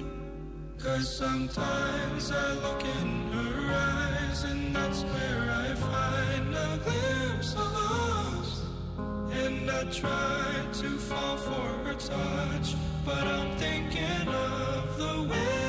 Cause 0.76 1.06
sometimes 1.22 2.32
I 2.32 2.48
look 2.64 2.82
in 2.98 3.10
her 3.36 3.58
eyes, 3.94 4.42
and 4.50 4.74
that's 4.74 5.02
where 5.12 5.44
I 5.64 5.68
find 5.88 6.48
a 6.68 6.70
glimpse 6.86 7.52
of 7.64 7.72
us. 7.94 8.50
And 9.42 9.70
I 9.70 9.82
try 10.02 10.46
to 10.80 10.90
fall 11.08 11.36
for 11.36 11.68
her 11.84 11.94
touch, 11.94 12.68
but 13.04 13.24
I'm 13.36 13.50
thinking 13.56 14.26
of 14.28 14.98
the 15.02 15.14
way 15.30 15.61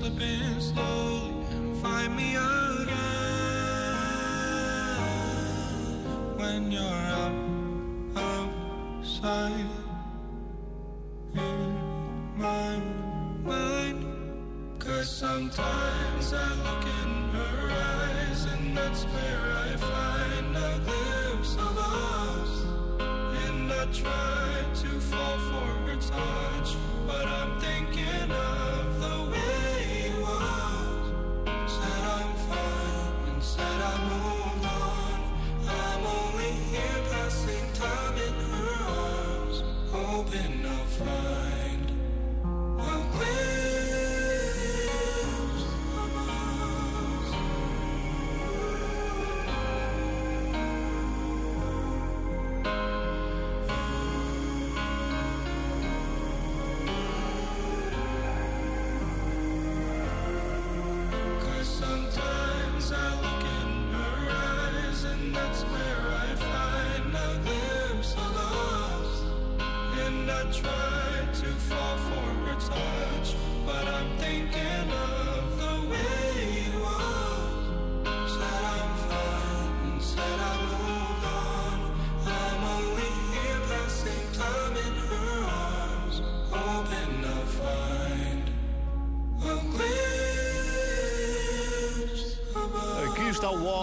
slipping 0.00 0.60
slowly 0.60 1.34
and 1.52 1.76
find 1.82 2.16
me 2.16 2.34
again 2.34 2.86
when 6.38 6.72
you're 6.72 7.04
out 7.20 7.34
outside 8.16 9.66
in 11.34 11.76
my 12.38 12.80
mind. 13.44 14.00
Cause 14.78 15.10
sometimes 15.10 16.32
I 16.32 16.48
look 16.66 16.84
in 17.02 17.10
her 17.36 17.58
eyes, 17.70 18.44
and 18.52 18.76
that's 18.76 19.04
where 19.04 19.44
I 19.66 19.76
find 19.76 20.56
a 20.56 20.80
glimpse 20.88 21.54
of 21.56 21.76
us. 21.76 22.52
And 23.44 23.70
I 23.70 23.84
try 23.92 24.19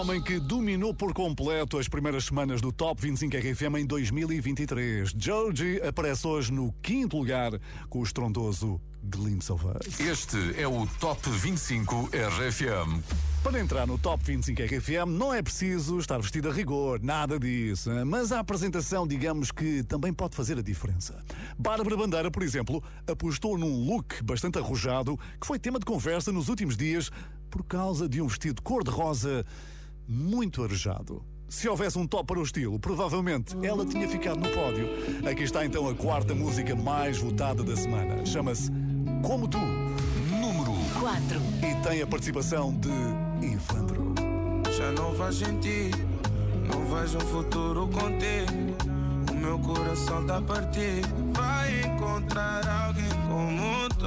homem 0.08 0.22
que 0.22 0.40
dominou 0.40 0.94
por 0.94 1.12
completo 1.12 1.76
as 1.76 1.86
primeiras 1.86 2.24
semanas 2.24 2.62
do 2.62 2.72
Top 2.72 2.98
25 3.02 3.36
RFM 3.36 3.76
em 3.80 3.84
2023. 3.84 5.12
Joji 5.14 5.82
aparece 5.86 6.26
hoje 6.26 6.50
no 6.50 6.72
quinto 6.80 7.18
lugar 7.18 7.52
com 7.90 7.98
o 7.98 8.02
estrondoso 8.02 8.80
Glimpse 9.02 9.52
of 9.52 9.66
Us. 9.66 10.00
Este 10.00 10.38
é 10.58 10.66
o 10.66 10.86
Top 10.98 11.28
25 11.28 12.08
RFM. 12.10 13.02
Para 13.42 13.60
entrar 13.60 13.86
no 13.86 13.98
Top 13.98 14.24
25 14.24 14.62
RFM 14.62 15.10
não 15.10 15.34
é 15.34 15.42
preciso 15.42 15.98
estar 15.98 16.18
vestido 16.18 16.48
a 16.48 16.52
rigor, 16.54 17.02
nada 17.02 17.38
disso. 17.38 17.90
Mas 18.06 18.32
a 18.32 18.40
apresentação, 18.40 19.06
digamos 19.06 19.52
que 19.52 19.82
também 19.82 20.14
pode 20.14 20.34
fazer 20.34 20.56
a 20.56 20.62
diferença. 20.62 21.22
Bárbara 21.58 21.98
Bandeira, 21.98 22.30
por 22.30 22.42
exemplo, 22.42 22.82
apostou 23.06 23.58
num 23.58 23.84
look 23.84 24.22
bastante 24.22 24.56
arrojado 24.56 25.18
que 25.38 25.46
foi 25.46 25.58
tema 25.58 25.78
de 25.78 25.84
conversa 25.84 26.32
nos 26.32 26.48
últimos 26.48 26.78
dias 26.78 27.10
por 27.50 27.62
causa 27.62 28.08
de 28.08 28.22
um 28.22 28.26
vestido 28.26 28.62
cor-de-rosa 28.62 29.44
muito 30.08 30.64
arejado. 30.64 31.22
Se 31.48 31.68
houvesse 31.68 31.98
um 31.98 32.06
top 32.06 32.26
para 32.26 32.40
o 32.40 32.42
estilo, 32.42 32.78
provavelmente 32.78 33.56
ela 33.62 33.84
tinha 33.84 34.08
ficado 34.08 34.40
no 34.40 34.48
pódio. 34.50 34.88
Aqui 35.30 35.44
está 35.44 35.64
então 35.64 35.88
a 35.88 35.94
quarta 35.94 36.34
música 36.34 36.74
mais 36.74 37.18
votada 37.18 37.62
da 37.62 37.76
semana. 37.76 38.24
Chama-se 38.24 38.70
Como 39.22 39.46
Tu. 39.48 39.58
Número 39.58 40.72
4. 41.00 41.40
4. 41.40 41.40
E 41.62 41.74
tem 41.82 42.02
a 42.02 42.06
participação 42.06 42.74
de 42.74 43.46
Ivandro. 43.46 44.14
Já 44.76 44.92
não 44.92 45.14
faz 45.14 45.36
sentido, 45.36 45.98
não 46.68 46.84
vejo 46.84 47.16
um 47.18 47.20
futuro 47.20 47.88
contigo. 47.88 48.76
O 49.30 49.34
meu 49.34 49.58
coração 49.58 50.26
tá 50.26 50.40
partido. 50.40 51.08
Vai 51.34 51.80
encontrar 51.82 52.66
alguém 52.68 53.08
como 53.26 53.88
tu, 53.98 54.06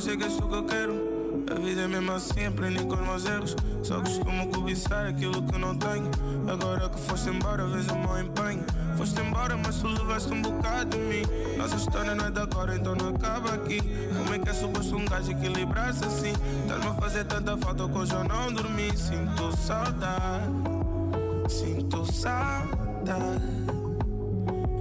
mas 0.00 0.04
sei 0.04 0.16
que 0.16 0.24
tu 0.24 0.48
que 0.48 0.54
eu 0.54 0.64
quero. 0.64 1.10
A 1.50 1.54
vida 1.60 1.82
é 1.82 1.88
mesmo 1.88 2.12
assim, 2.12 2.46
aprendi 2.46 2.82
com 2.84 2.94
os 2.94 3.00
meus 3.00 3.24
erros. 3.26 3.56
Só 3.82 4.00
costumo 4.00 4.46
cobiçar 4.48 5.08
aquilo 5.08 5.42
que 5.42 5.58
não 5.58 5.76
tenho. 5.76 6.10
Agora 6.50 6.88
que 6.88 6.98
foste 7.00 7.28
embora, 7.28 7.66
vejo 7.66 7.92
o 7.92 7.98
meu 7.98 8.18
empenho. 8.18 8.64
Foste 8.96 9.20
embora, 9.20 9.58
mas 9.58 9.76
tu 9.76 9.88
levaste 9.88 10.32
um 10.32 10.40
bocado 10.40 10.96
de 10.96 10.98
mim. 10.98 11.22
Nossa 11.58 11.76
história 11.76 12.14
não 12.14 12.26
é 12.26 12.30
de 12.30 12.40
agora, 12.40 12.76
então 12.76 12.94
não 12.94 13.10
acaba 13.10 13.52
aqui. 13.52 13.82
Como 14.16 14.34
é 14.34 14.38
que 14.38 14.48
é 14.48 14.54
suposto 14.54 14.96
um 14.96 15.04
gajo 15.04 15.32
equilibrar-se 15.32 16.04
assim? 16.04 16.32
Estás-me 16.62 16.86
a 16.86 16.94
fazer 16.94 17.24
tanta 17.24 17.56
falta 17.58 17.86
que 17.86 17.98
hoje 17.98 18.14
eu 18.14 18.24
não 18.24 18.52
dormi. 18.52 18.96
Sinto 18.96 19.54
saudade, 19.58 20.54
sinto 21.48 22.10
saudade. 22.10 23.42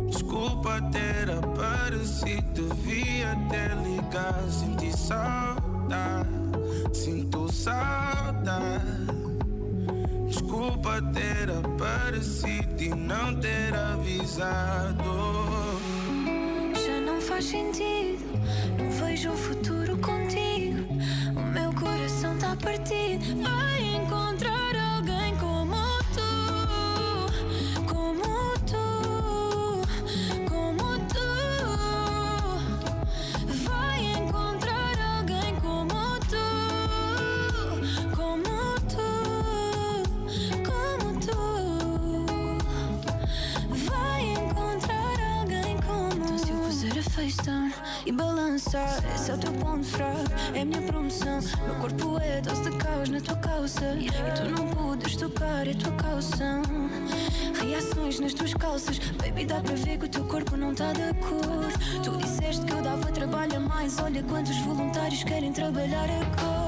Desculpa 0.08 0.82
ter 0.94 1.28
aparecido, 1.90 2.70
devia 2.70 3.36
ter 3.50 3.76
ligado. 3.78 4.52
Senti 4.52 4.96
saudade, 4.96 6.30
sinto 6.94 7.52
saudade. 7.52 8.86
Desculpa 10.28 11.02
ter 11.14 11.50
aparecido 11.50 12.84
e 12.84 12.90
não 12.90 13.36
ter 13.40 13.74
avisado. 13.74 15.04
Já 16.86 17.02
não 17.02 17.20
faz 17.20 17.46
sentido, 17.46 18.09
e 48.08 48.12
balançar, 48.12 49.04
esse 49.14 49.30
é 49.30 49.36
o 49.36 49.38
teu 49.38 49.54
ponto 49.54 49.86
fraco, 49.86 50.32
é 50.56 50.62
a 50.62 50.66
minha 50.66 50.82
promoção. 50.82 51.40
Meu 51.64 51.76
corpo 51.76 52.18
é 52.20 52.42
dose 52.42 52.64
de 52.64 52.76
caos 52.78 53.10
na 53.10 53.22
tua 53.22 53.36
calça. 53.36 53.96
E 54.00 54.10
tu 54.10 54.50
não 54.50 54.68
podes 54.70 55.16
tocar, 55.16 55.68
é 55.68 55.74
tua 55.76 55.92
calção. 55.92 56.64
Reações 57.62 58.20
nas 58.20 58.34
tuas 58.34 58.54
calças, 58.56 58.98
baby, 59.18 59.46
dá 59.46 59.62
para 59.62 59.76
ver 59.76 60.00
que 60.00 60.06
o 60.06 60.10
teu 60.10 60.24
corpo 60.26 60.58
não 60.58 60.74
tá 60.74 60.92
de 60.92 61.04
acordo. 61.04 62.04
Tu 62.04 62.18
disseste 62.18 62.66
que 62.66 62.74
eu 62.74 62.82
dava 62.82 63.12
trabalho 63.12 63.58
a 63.58 63.60
mais, 63.60 64.00
olha 64.00 64.24
quantos 64.24 64.58
voluntários 64.62 65.24
querem 65.24 65.54
trabalhar 65.54 66.10
agora. 66.10 66.59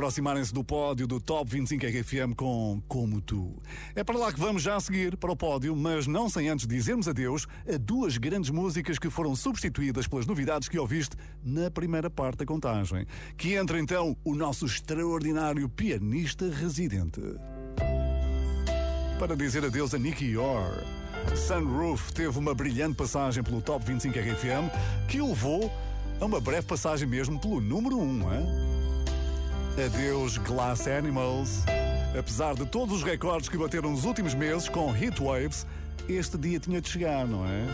Aproximarem-se 0.00 0.54
do 0.54 0.64
pódio 0.64 1.06
do 1.06 1.20
Top 1.20 1.50
25 1.50 1.84
RFM 1.84 2.34
com 2.34 2.82
Como 2.88 3.20
Tu. 3.20 3.54
É 3.94 4.02
para 4.02 4.16
lá 4.16 4.32
que 4.32 4.40
vamos 4.40 4.62
já 4.62 4.74
a 4.74 4.80
seguir, 4.80 5.14
para 5.18 5.30
o 5.30 5.36
pódio, 5.36 5.76
mas 5.76 6.06
não 6.06 6.26
sem 6.26 6.48
antes 6.48 6.66
dizermos 6.66 7.06
adeus 7.06 7.46
a 7.68 7.76
duas 7.76 8.16
grandes 8.16 8.48
músicas 8.48 8.98
que 8.98 9.10
foram 9.10 9.36
substituídas 9.36 10.08
pelas 10.08 10.26
novidades 10.26 10.70
que 10.70 10.78
ouviste 10.78 11.16
na 11.44 11.70
primeira 11.70 12.08
parte 12.08 12.38
da 12.38 12.46
contagem. 12.46 13.06
Que 13.36 13.52
entra 13.54 13.78
então 13.78 14.16
o 14.24 14.34
nosso 14.34 14.64
extraordinário 14.64 15.68
pianista 15.68 16.48
residente. 16.48 17.20
Para 19.18 19.36
dizer 19.36 19.66
adeus 19.66 19.92
a 19.92 19.98
Nicky 19.98 20.30
Yor. 20.30 20.82
Sunroof 21.36 22.10
teve 22.14 22.38
uma 22.38 22.54
brilhante 22.54 22.96
passagem 22.96 23.42
pelo 23.42 23.60
Top 23.60 23.84
25 23.84 24.18
RFM 24.18 25.06
que 25.06 25.20
o 25.20 25.28
levou 25.28 25.70
a 26.18 26.24
uma 26.24 26.40
breve 26.40 26.66
passagem 26.66 27.06
mesmo 27.06 27.38
pelo 27.38 27.60
número 27.60 27.98
1. 27.98 28.32
Hein? 28.32 28.79
Adeus 29.78 30.38
Glass 30.38 30.86
Animals. 30.86 31.64
Apesar 32.18 32.54
de 32.54 32.66
todos 32.66 32.96
os 32.96 33.02
recordes 33.02 33.48
que 33.48 33.56
bateram 33.56 33.90
nos 33.90 34.04
últimos 34.04 34.34
meses 34.34 34.68
com 34.68 34.94
Heat 34.94 35.22
Waves, 35.22 35.66
este 36.08 36.36
dia 36.36 36.58
tinha 36.58 36.80
de 36.80 36.88
chegar, 36.88 37.26
não 37.26 37.46
é? 37.46 37.66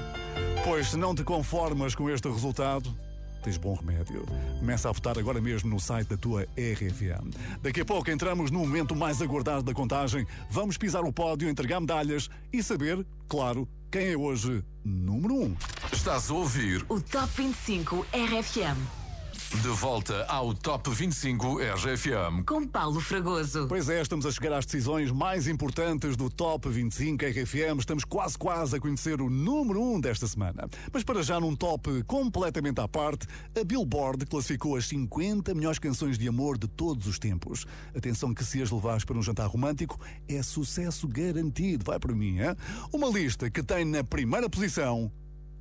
Pois 0.65 0.89
se 0.89 0.97
não 0.97 1.15
te 1.15 1.25
conformas 1.25 1.95
com 1.95 2.11
este 2.11 2.29
resultado, 2.29 2.95
tens 3.43 3.57
bom 3.57 3.75
remédio. 3.75 4.27
Começa 4.59 4.89
a 4.89 4.93
votar 4.93 5.19
agora 5.19 5.41
mesmo 5.41 5.71
no 5.71 5.81
site 5.81 6.09
da 6.09 6.17
tua 6.17 6.43
RFM. 6.43 7.31
Daqui 7.63 7.81
a 7.81 7.85
pouco 7.85 8.11
entramos 8.11 8.51
no 8.51 8.61
momento 8.61 8.95
mais 8.95 9.23
aguardado 9.23 9.63
da 9.63 9.73
contagem. 9.73 10.27
Vamos 10.51 10.77
pisar 10.77 11.03
o 11.03 11.13
pódio, 11.13 11.49
entregar 11.49 11.81
medalhas 11.81 12.29
e 12.53 12.63
saber, 12.63 13.07
claro, 13.29 13.67
quem 13.91 14.09
é 14.09 14.17
hoje 14.17 14.63
número 14.85 15.35
1. 15.35 15.43
Um. 15.45 15.57
Estás 15.93 16.31
a 16.31 16.35
ouvir 16.35 16.85
O 16.89 17.01
Top 17.01 17.29
25 17.37 18.07
RFM. 18.13 19.06
De 19.55 19.69
volta 19.69 20.25
ao 20.27 20.53
Top 20.53 20.91
25 20.91 21.59
RFM. 21.59 22.45
Com 22.45 22.67
Paulo 22.67 23.01
Fragoso. 23.01 23.67
Pois 23.69 23.89
é, 23.89 24.03
estamos 24.03 24.27
a 24.27 24.33
chegar 24.33 24.53
às 24.53 24.67
decisões 24.67 25.13
mais 25.13 25.47
importantes 25.47 26.17
do 26.17 26.29
Top 26.29 26.69
25 26.69 27.25
RFM. 27.25 27.79
Estamos 27.79 28.05
quase, 28.05 28.37
quase 28.37 28.77
a 28.77 28.81
conhecer 28.81 29.21
o 29.21 29.31
número 29.31 29.81
1 29.81 30.01
desta 30.01 30.27
semana. 30.27 30.69
Mas 30.93 31.05
para 31.05 31.23
já 31.23 31.39
num 31.39 31.55
top 31.55 32.03
completamente 32.05 32.81
à 32.81 32.89
parte, 32.89 33.27
a 33.59 33.63
Billboard 33.63 34.27
classificou 34.27 34.75
as 34.75 34.87
50 34.89 35.55
melhores 35.55 35.79
canções 35.79 36.19
de 36.19 36.27
amor 36.27 36.59
de 36.59 36.67
todos 36.67 37.07
os 37.07 37.19
tempos. 37.19 37.65
Atenção 37.97 38.35
que 38.35 38.45
se 38.45 38.61
as 38.61 38.71
levares 38.71 39.05
para 39.05 39.17
um 39.17 39.23
jantar 39.23 39.47
romântico, 39.47 40.01
é 40.29 40.43
sucesso 40.43 41.07
garantido. 41.07 41.85
Vai 41.85 42.01
para 42.01 42.15
mim, 42.15 42.41
hein? 42.41 42.57
Uma 42.93 43.09
lista 43.09 43.49
que 43.49 43.63
tem 43.63 43.85
na 43.85 44.03
primeira 44.03 44.51
posição 44.51 45.11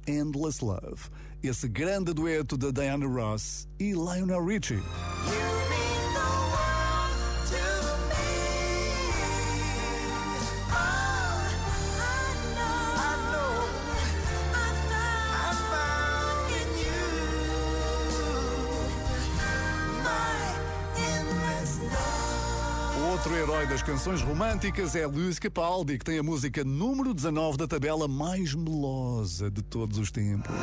Endless 0.07 0.63
Love 0.63 1.09
esse 1.47 1.67
grande 1.67 2.13
dueto 2.13 2.57
de 2.57 2.71
Diana 2.71 3.05
Ross 3.05 3.67
e 3.79 3.91
Lionel 3.91 4.43
Richie. 4.45 4.81
Outro 23.11 23.33
herói 23.35 23.65
das 23.65 23.81
canções 23.81 24.21
românticas 24.21 24.95
é 24.95 25.07
Luiz 25.07 25.39
Capaldi, 25.39 25.97
que 25.97 26.05
tem 26.05 26.19
a 26.19 26.23
música 26.23 26.63
número 26.63 27.13
19 27.13 27.57
da 27.57 27.67
tabela 27.67 28.07
mais 28.07 28.53
melosa 28.53 29.49
de 29.49 29.61
todos 29.61 29.97
os 29.97 30.11
tempos. 30.11 30.53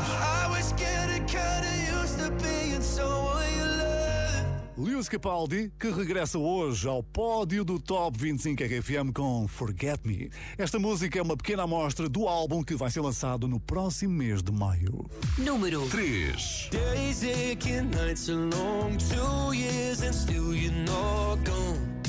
Lewis 4.76 5.06
Capaldi, 5.06 5.70
que 5.78 5.90
regressa 5.90 6.38
hoje 6.38 6.88
ao 6.88 7.02
pódio 7.02 7.62
do 7.62 7.78
Top 7.78 8.18
25 8.18 8.62
RFM 8.64 9.12
com 9.14 9.46
Forget 9.46 10.00
Me. 10.02 10.30
Esta 10.56 10.78
música 10.78 11.18
é 11.18 11.22
uma 11.22 11.36
pequena 11.36 11.64
amostra 11.64 12.08
do 12.08 12.26
álbum 12.26 12.64
que 12.64 12.74
vai 12.74 12.90
ser 12.90 13.02
lançado 13.02 13.46
no 13.46 13.60
próximo 13.60 14.14
mês 14.14 14.42
de 14.42 14.50
maio. 14.50 15.04
Número 15.36 15.86
3. 15.90 16.70
Days 16.70 17.22
aching, 17.22 17.90
nights 17.90 18.30
are 18.30 18.38
long, 18.38 18.96
two 18.96 19.52
years 19.52 20.02
and 20.02 20.14
still 20.14 20.54
you're 20.54 20.72
not 20.86 21.38
gone. 21.44 22.00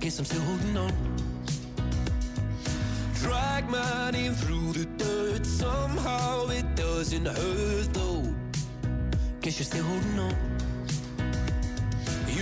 Guess 0.00 0.18
I'm 0.18 0.26
still 0.26 0.42
holding 0.42 0.76
on. 0.76 0.92
Drag 3.22 3.70
my 3.70 4.10
name 4.12 4.34
through 4.34 4.74
the 4.74 4.84
dirt, 5.02 5.46
somehow 5.46 6.46
it 6.50 6.66
doesn't 6.76 7.26
hurt 7.26 7.94
though. 7.94 8.22
Guess 9.40 9.58
you're 9.58 9.64
still 9.64 9.84
holding 9.84 10.18
on. 10.18 10.49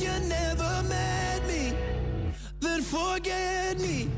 You 0.00 0.12
never 0.28 0.82
met 0.88 1.44
me. 1.48 1.72
Then 2.60 2.82
forget 2.82 3.80
me. 3.80 4.08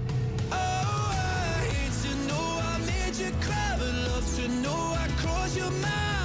Oh, 0.52 0.54
I 0.54 1.64
hate 1.72 1.94
to 2.02 2.12
know 2.28 2.60
I 2.62 2.78
made 2.84 3.16
you 3.16 3.32
cry, 3.40 3.76
but 3.78 3.92
love 4.08 4.26
to 4.36 4.48
know 4.62 4.94
I 5.04 5.08
crossed 5.16 5.56
your 5.56 5.70
mind, 5.70 6.19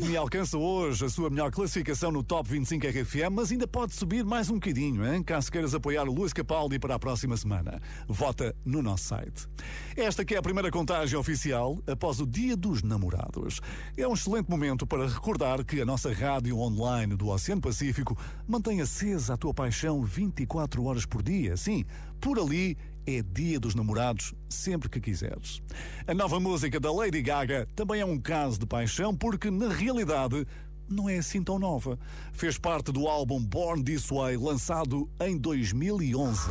Me 0.00 0.16
alcança 0.16 0.56
hoje 0.56 1.04
a 1.04 1.08
sua 1.10 1.28
melhor 1.28 1.50
classificação 1.50 2.10
no 2.10 2.22
Top 2.22 2.48
25 2.48 2.86
RFM, 2.86 3.30
mas 3.30 3.52
ainda 3.52 3.68
pode 3.68 3.94
subir 3.94 4.24
mais 4.24 4.48
um 4.48 4.54
bocadinho, 4.54 5.04
hein? 5.06 5.22
caso 5.22 5.52
queiras 5.52 5.74
apoiar 5.74 6.08
o 6.08 6.12
Luís 6.12 6.32
Capaldi 6.32 6.78
para 6.78 6.94
a 6.94 6.98
próxima 6.98 7.36
semana. 7.36 7.78
Vota 8.08 8.56
no 8.64 8.80
nosso 8.80 9.04
site. 9.04 9.46
Esta 9.94 10.24
que 10.24 10.34
é 10.34 10.38
a 10.38 10.42
primeira 10.42 10.70
contagem 10.70 11.18
oficial 11.18 11.78
após 11.86 12.20
o 12.20 12.26
Dia 12.26 12.56
dos 12.56 12.82
Namorados. 12.82 13.60
É 13.94 14.08
um 14.08 14.14
excelente 14.14 14.48
momento 14.48 14.86
para 14.86 15.06
recordar 15.06 15.62
que 15.62 15.82
a 15.82 15.84
nossa 15.84 16.10
rádio 16.10 16.58
online 16.58 17.14
do 17.14 17.28
Oceano 17.28 17.60
Pacífico 17.60 18.16
mantém 18.48 18.80
acesa 18.80 19.34
a 19.34 19.36
tua 19.36 19.52
paixão 19.52 20.02
24 20.02 20.84
horas 20.84 21.04
por 21.04 21.22
dia. 21.22 21.54
Sim, 21.56 21.84
por 22.18 22.38
ali 22.38 22.78
é 23.06 23.22
Dia 23.22 23.58
dos 23.58 23.74
Namorados, 23.74 24.34
sempre 24.48 24.88
que 24.88 25.00
quiseres. 25.00 25.62
A 26.06 26.14
nova 26.14 26.38
música 26.38 26.78
da 26.78 26.92
Lady 26.92 27.22
Gaga 27.22 27.68
também 27.74 28.00
é 28.00 28.04
um 28.04 28.18
caso 28.18 28.58
de 28.58 28.66
paixão, 28.66 29.14
porque 29.16 29.50
na 29.50 29.68
realidade 29.68 30.46
não 30.88 31.08
é 31.08 31.18
assim 31.18 31.42
tão 31.42 31.58
nova. 31.58 31.98
Fez 32.32 32.58
parte 32.58 32.92
do 32.92 33.08
álbum 33.08 33.42
Born 33.42 33.82
This 33.82 34.08
Way, 34.08 34.36
lançado 34.36 35.08
em 35.20 35.36
2011. 35.36 36.50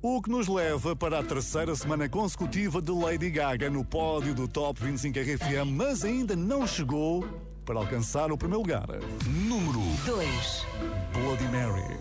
O 0.00 0.22
que 0.22 0.30
nos 0.30 0.46
leva 0.46 0.94
para 0.94 1.18
a 1.18 1.22
terceira 1.24 1.74
semana 1.74 2.08
consecutiva 2.08 2.80
de 2.80 2.92
Lady 2.92 3.30
Gaga 3.30 3.68
no 3.68 3.84
pódio 3.84 4.32
do 4.32 4.46
Top 4.46 4.80
25 4.80 5.18
RFM, 5.18 5.70
mas 5.72 6.04
ainda 6.04 6.36
não 6.36 6.66
chegou 6.68 7.26
para 7.68 7.80
alcançar 7.80 8.32
o 8.32 8.38
primeiro 8.38 8.62
lugar. 8.62 8.86
Número 9.26 9.78
2. 10.06 10.66
Bloody 11.12 11.44
Mary. 11.48 11.98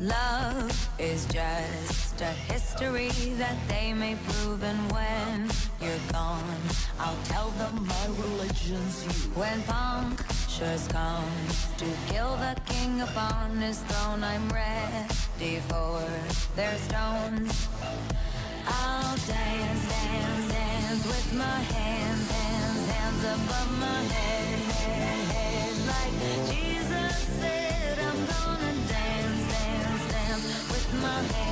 Love 0.00 0.72
is 1.00 1.26
just 1.26 2.22
a 2.22 2.30
history 2.52 3.10
that 3.36 3.56
they 3.66 3.92
may 3.92 4.14
prove, 4.28 4.62
and 4.62 4.78
when 4.92 5.48
you're 5.80 5.98
gone, 6.12 6.44
I'll 7.00 7.18
tell 7.24 7.50
them 7.58 7.84
my 7.84 8.06
religion's 8.16 9.02
you. 9.06 9.32
When 9.34 9.60
vultures 10.58 10.88
come 10.88 11.24
to 11.76 11.84
kill 12.08 12.36
the 12.36 12.56
king 12.66 13.00
upon 13.00 13.56
his 13.58 13.78
throne. 13.80 14.24
I'm 14.24 14.48
ready 14.50 15.60
for 15.68 16.02
their 16.56 16.76
stones. 16.78 17.68
Dance, 19.28 19.88
dance, 19.88 20.52
dance 20.52 21.06
with 21.06 21.34
my 21.34 21.44
hands, 21.44 22.30
hands, 22.30 22.88
hands 22.90 23.24
above 23.24 23.72
my 23.80 24.02
head, 24.14 24.60
head, 24.82 25.28
head. 25.36 25.76
Like 25.92 26.14
Jesus 26.50 27.16
said, 27.40 27.98
I'm 28.00 28.26
gonna 28.32 28.74
dance, 28.88 29.52
dance, 29.52 30.12
dance 30.12 30.44
with 30.72 31.02
my 31.02 31.22
hands, 31.34 31.47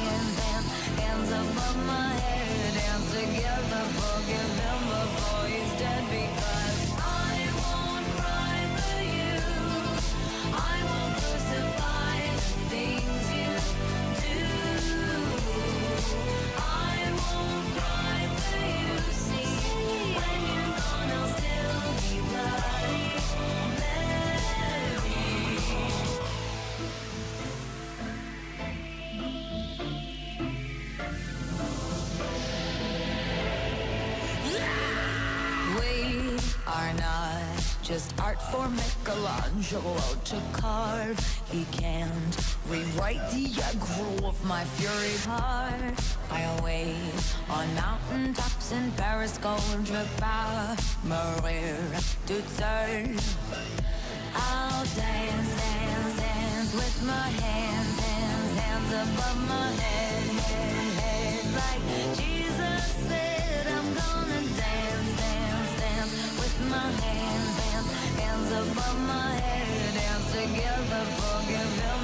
just 37.87 38.21
art 38.21 38.43
for 38.51 38.69
Michelangelo 38.69 39.97
to 40.25 40.43
carve. 40.53 41.17
He 41.53 41.65
can't 41.71 42.37
rewrite 42.69 43.31
the 43.31 43.47
aggro 43.63 44.25
of 44.25 44.45
my 44.45 44.65
fury 44.65 45.17
heart. 45.19 45.95
I 46.29 46.43
wait 46.65 46.97
on 47.49 47.73
mountain 47.77 48.35
tops 48.35 48.73
in 48.73 48.91
Paris, 48.93 49.39
contre 49.39 50.05
pas 50.19 50.77
mourir 51.05 51.77
toute 52.27 52.49
seule. 52.49 53.15
I'll 54.35 54.85
dance, 54.97 55.51
dance, 55.55 56.17
dance 56.19 56.75
with 56.75 57.03
my 57.07 57.29
hands, 57.45 58.01
hands, 58.01 58.59
hands 58.59 58.93
above 59.05 59.49
my 59.49 59.71
head, 59.83 60.27
head, 60.51 60.99
head. 60.99 61.45
Like 61.55 62.17
Jesus 62.19 62.83
said, 63.07 63.67
I'm 63.69 63.95
gonna 63.95 64.43
dance, 64.59 65.11
dance, 65.23 65.81
dance 65.81 66.13
with 66.41 66.69
my 66.69 66.91
hands 66.91 67.16
above 68.59 69.01
my 69.07 69.33
head. 69.47 69.95
Dance 69.95 70.33
together, 70.33 71.05
forgive 71.19 71.96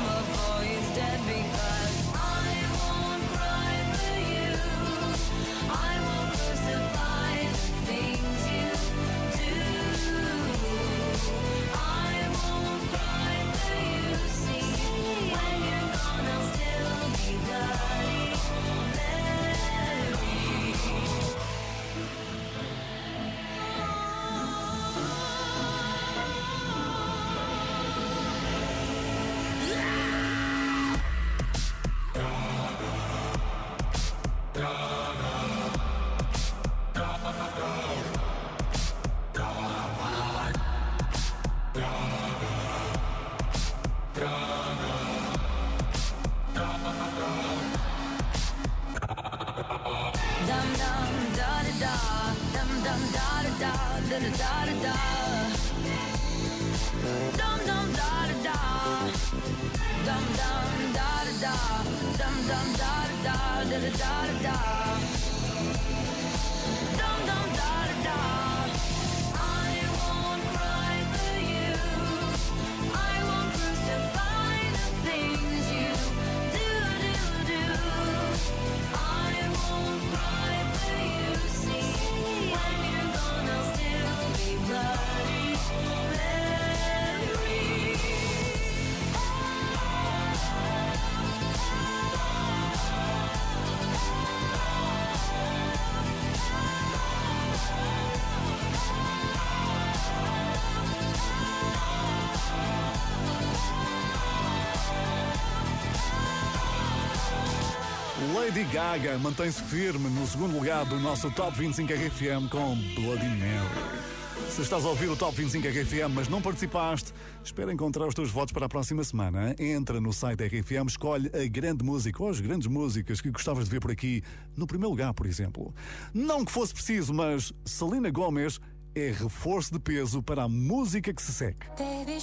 Gaga 108.72 109.18
mantém-se 109.18 109.60
firme 109.64 110.08
no 110.08 110.26
segundo 110.26 110.54
lugar 110.56 110.86
do 110.86 110.98
nosso 110.98 111.30
Top 111.30 111.54
25 111.58 111.92
RFM 111.92 112.48
com 112.50 112.74
Bloody 112.94 113.28
Mary. 113.28 114.48
Se 114.48 114.62
estás 114.62 114.86
a 114.86 114.88
ouvir 114.88 115.10
o 115.10 115.16
Top 115.16 115.36
25 115.36 115.68
RFM, 115.68 116.14
mas 116.14 116.26
não 116.26 116.40
participaste, 116.40 117.12
espera 117.44 117.70
encontrar 117.70 118.06
os 118.06 118.14
teus 118.14 118.30
votos 118.30 118.50
para 118.50 118.64
a 118.64 118.68
próxima 118.70 119.04
semana. 119.04 119.54
Entra 119.58 120.00
no 120.00 120.10
site 120.10 120.42
RFM, 120.44 120.88
escolhe 120.88 121.30
a 121.34 121.46
grande 121.46 121.84
música 121.84 122.22
ou 122.22 122.30
as 122.30 122.40
grandes 122.40 122.66
músicas 122.66 123.20
que 123.20 123.30
gostavas 123.30 123.66
de 123.66 123.70
ver 123.72 123.80
por 123.80 123.90
aqui, 123.90 124.22
no 124.56 124.66
primeiro 124.66 124.88
lugar, 124.88 125.12
por 125.12 125.26
exemplo. 125.26 125.74
Não 126.14 126.42
que 126.42 126.50
fosse 126.50 126.72
preciso, 126.72 127.12
mas 127.12 127.52
Selena 127.66 128.10
Gomez 128.10 128.58
é 128.94 129.10
reforço 129.10 129.70
de 129.70 129.80
peso 129.80 130.22
para 130.22 130.44
a 130.44 130.48
música 130.48 131.12
que 131.12 131.20
se 131.20 131.34
segue. 131.34 131.58
Baby, 131.76 132.18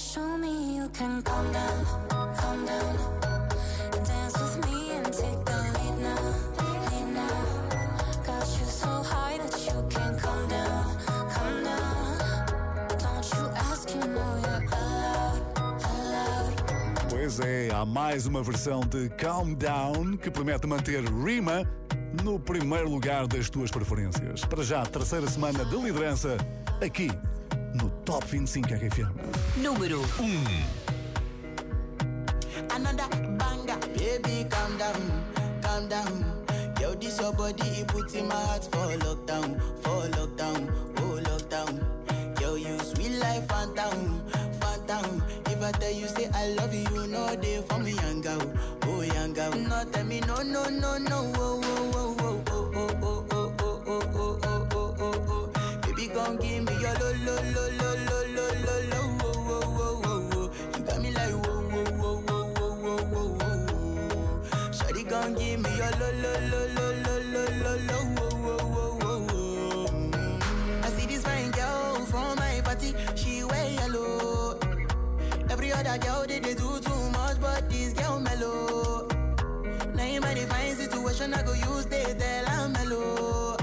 Pois 17.29 17.41
é, 17.41 17.69
há 17.71 17.85
mais 17.85 18.25
uma 18.25 18.41
versão 18.41 18.79
de 18.79 19.07
Calm 19.09 19.53
Down 19.53 20.17
que 20.17 20.31
promete 20.31 20.65
manter 20.65 21.03
Rima 21.03 21.63
no 22.23 22.39
primeiro 22.39 22.89
lugar 22.89 23.27
das 23.27 23.51
tuas 23.51 23.69
preferências. 23.69 24.43
Para 24.45 24.63
já, 24.63 24.83
terceira 24.83 25.27
semana 25.27 25.63
de 25.63 25.75
liderança 25.75 26.37
aqui 26.83 27.11
no 27.75 27.91
Top 28.03 28.25
25 28.25 28.69
RFM. 28.73 29.13
Número 29.57 30.01
1. 30.01 30.05
Another 32.73 33.07
banger, 33.37 33.77
baby, 33.95 34.47
calm 34.49 34.75
down, 34.79 34.95
calm 35.61 35.87
down. 35.87 36.25
Yo, 36.81 36.95
this 36.95 37.19
your 37.19 37.31
body, 37.33 37.61
it 37.79 37.87
puts 37.89 38.15
in 38.15 38.27
my 38.27 38.33
heart 38.33 38.65
for 38.71 38.97
lockdown, 39.05 39.55
for 39.83 40.09
lockdown, 40.17 40.67
oh 40.97 41.19
lockdown. 41.21 41.79
Yo, 42.41 42.55
you 42.55 42.79
sweet 42.79 43.19
life, 43.19 43.47
phantom, 43.47 44.23
phantom. 44.59 45.21
If 45.61 45.65
I 45.65 45.71
tell 45.73 45.91
you 45.91 46.07
say 46.07 46.29
I 46.33 46.47
love 46.53 46.73
you, 46.73 47.07
know 47.07 47.35
they 47.35 47.61
for 47.67 47.79
me, 47.79 47.91
young 47.91 48.21
girl, 48.21 48.41
oh 48.83 49.01
young 49.01 49.33
girl. 49.33 49.51
No, 49.51 49.83
tell 49.91 50.05
me 50.05 50.21
no, 50.21 50.41
no, 50.41 50.69
no, 50.69 50.97
no, 50.97 51.33
oh, 51.35 51.61
oh, 51.61 51.91
oh, 51.95 52.15
oh, 52.19 52.71
oh, 52.79 52.95
oh, 53.01 53.25
oh, 53.29 53.53
oh, 53.59 53.83
oh, 53.85 54.01
oh, 54.15 54.15
oh, 54.15 54.39
oh, 54.41 54.69
oh, 54.71 54.95
oh, 54.99 55.51
oh. 55.55 55.79
Baby, 55.81 56.07
gon' 56.13 56.37
give 56.37 56.63
me 56.63 56.71
your 56.79 56.93
lo, 56.93 57.11
lo, 57.25 57.35
lo, 57.35 57.63
lo, 57.75 57.89
lo, 58.07 58.19
lo, 58.37 58.47
lo, 58.63 58.75
lo, 58.87 59.01
oh, 59.19 59.35
oh, 59.49 59.63
oh, 59.79 60.01
oh, 60.05 60.29
oh. 60.33 60.77
You 60.77 60.83
got 60.85 61.01
me 61.01 61.11
like 61.11 61.33
whoa, 61.45 61.59
whoa, 61.59 61.83
whoa, 61.91 62.15
whoa, 62.21 62.45
whoa, 62.55 62.75
whoa, 62.79 63.03
whoa, 63.03 63.27
whoa. 63.35 64.71
Shawty 64.71 65.03
gon' 65.09 65.33
give 65.35 65.59
me 65.59 65.69
your 65.75 65.91
lo, 65.99 66.07
lo, 66.23 66.33
lo, 66.51 66.61
lo, 66.75 66.85
other 75.71 75.97
girl 75.97 76.25
they, 76.27 76.39
they 76.39 76.53
do 76.53 76.79
too 76.79 77.09
much, 77.11 77.39
but 77.41 77.69
this 77.69 77.93
girl 77.93 78.19
mellow. 78.19 79.07
Now 79.95 80.03
in 80.03 80.21
my 80.21 80.35
fine 80.35 80.75
situation, 80.75 81.33
I 81.33 81.41
go 81.43 81.53
use 81.53 81.85
they 81.85 82.03
tell 82.17 82.47
I'm 82.47 82.71
mellow. 82.73 83.57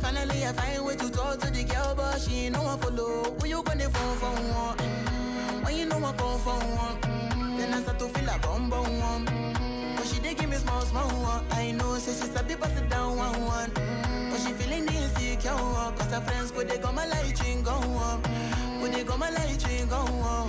Finally, 0.00 0.46
I 0.46 0.52
find 0.52 0.84
way 0.84 0.96
to 0.96 1.10
talk 1.10 1.38
to 1.40 1.50
the 1.50 1.64
girl, 1.64 1.94
but 1.96 2.20
she 2.20 2.46
ain't 2.46 2.54
no 2.56 2.62
one 2.62 2.78
follow. 2.78 3.24
Who 3.40 3.46
you 3.46 3.62
gonna 3.62 3.88
phone 3.90 4.16
for 4.16 4.26
one? 4.30 4.76
Mm, 4.78 5.64
When 5.64 5.76
you 5.76 5.86
know 5.86 5.98
I 5.98 6.12
come 6.12 6.38
for 6.40 6.54
one, 6.54 6.96
mm, 7.02 7.58
then 7.58 7.74
I 7.74 7.82
start 7.82 7.98
to 7.98 8.08
feel 8.08 8.28
a 8.28 8.38
bum 8.38 8.70
bum 8.70 8.98
one. 9.00 9.26
Mm, 9.26 9.96
But 9.96 10.06
she 10.06 10.20
dey 10.20 10.34
give 10.34 10.48
me 10.48 10.56
small 10.56 10.80
small 10.82 11.08
one. 11.08 11.44
I 11.50 11.72
know, 11.72 11.96
say 11.98 12.12
she 12.12 12.30
sabi 12.32 12.54
pass 12.54 12.76
it 12.78 12.88
down 12.88 13.16
one 13.16 13.44
one. 13.44 13.70
Mm, 13.70 14.30
But 14.30 14.40
she 14.40 14.52
feeling 14.52 14.86
insecure, 14.86 15.50
cause 15.52 16.10
her 16.12 16.20
friends 16.20 16.50
go 16.52 16.62
they 16.64 16.78
go 16.78 16.92
my 16.92 17.06
light 17.06 17.38
ring 17.42 17.62
go 17.62 17.72
on. 17.72 18.22
Go 18.80 18.86
they 18.88 19.02
go 19.04 19.16
my 19.16 19.30
light 19.30 19.64
ring 19.68 19.88
go 19.88 19.96
on. 19.96 20.48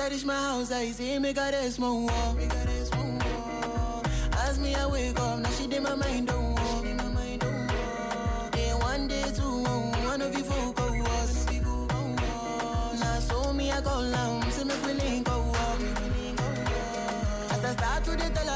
As 0.00 0.06
I 0.06 0.14
reach 0.14 0.24
my 0.24 0.34
house, 0.34 0.72
I 0.72 0.90
see 0.92 1.18
me 1.18 1.34
got 1.34 1.52
a 1.52 1.70
small 1.70 2.06
wall. 2.06 2.36
As 4.32 4.58
me 4.58 4.74
I 4.74 4.86
wake 4.86 5.20
up, 5.20 5.40
now 5.40 5.50
she 5.50 5.66
did 5.66 5.82
my 5.82 5.94
mind 5.94 6.28
don't 6.28 6.54
walk. 6.54 6.84
Day 8.52 8.72
one, 8.80 9.08
day 9.08 9.24
two, 9.36 9.62
one 9.62 10.22
of 10.22 10.34
you 10.34 10.44
folk 10.44 10.78
was. 10.78 11.46
Now 12.98 13.18
so 13.18 13.52
me 13.52 13.70
I 13.70 13.82
go 13.82 14.10
down, 14.10 14.50
see 14.50 14.64
me 14.64 14.74
willing 14.86 15.22
go 15.22 15.38
walk. 15.38 15.80
As 17.50 17.62
I 17.62 17.72
start 17.74 18.04
to 18.04 18.10
the 18.12 18.30
tell 18.30 18.48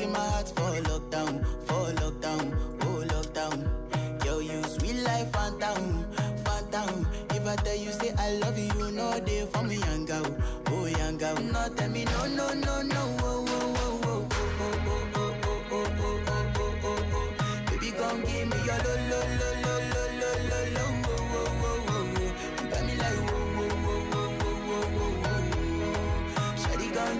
in 0.00 0.12
my 0.12 0.18
heart 0.18 0.48
for 0.48 0.70
lockdown, 0.90 1.44
for 1.66 1.92
lockdown, 2.00 2.54
oh 2.82 3.04
lockdown. 3.08 4.24
Yo, 4.24 4.38
you 4.40 4.62
sweet 4.64 4.96
life, 5.02 5.30
phantom, 5.32 6.04
phantom. 6.44 7.06
If 7.30 7.46
I 7.46 7.56
tell 7.56 7.76
you 7.76 7.90
say 7.92 8.12
I 8.18 8.32
love 8.34 8.58
you, 8.58 8.70
you 8.78 8.90
know 8.92 9.18
they 9.20 9.46
for 9.46 9.62
me, 9.62 9.76
young 9.76 10.04
girl, 10.06 10.36
oh 10.68 10.86
young 10.86 11.16
girl. 11.18 11.36
No, 11.36 11.68
tell 11.76 11.88
me 11.90 12.04
no, 12.04 12.26
no, 12.26 12.52
no, 12.54 12.82
no, 12.82 13.16
oh, 13.20 13.44
oh, 13.48 13.74
oh, 13.74 14.04
oh, 14.04 14.28
oh, 14.60 14.74
oh, 14.86 15.06
oh, 15.14 15.34
oh, 15.42 15.64
oh, 15.70 15.86
oh, 16.00 16.20
oh, 16.28 16.52
oh, 16.58 16.74
oh, 16.84 17.04
oh. 17.14 17.70
Baby, 17.70 17.90
come 17.92 18.20
give 18.22 18.48
me 18.48 18.56
your 18.64 18.78
lo, 18.84 18.94
lo, 19.10 19.20
lo, 19.38 19.50
lo, 19.64 19.74
lo, 19.90 20.02
lo, 20.20 20.30
lo, 20.48 20.60
lo, 20.74 20.84
oh, 21.04 21.34
oh, 21.34 21.64
oh, 21.64 21.88
oh, 21.88 21.90
oh. 21.90 22.28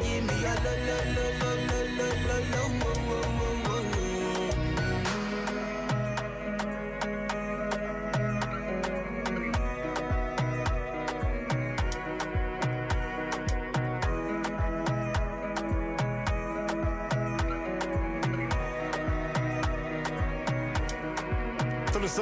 Give 0.02 0.24
me 0.24 0.34
your 0.40 0.54
lo, 0.54 0.72
lo, 0.86 0.98
lo, 1.14 1.26
lo, 1.32 1.37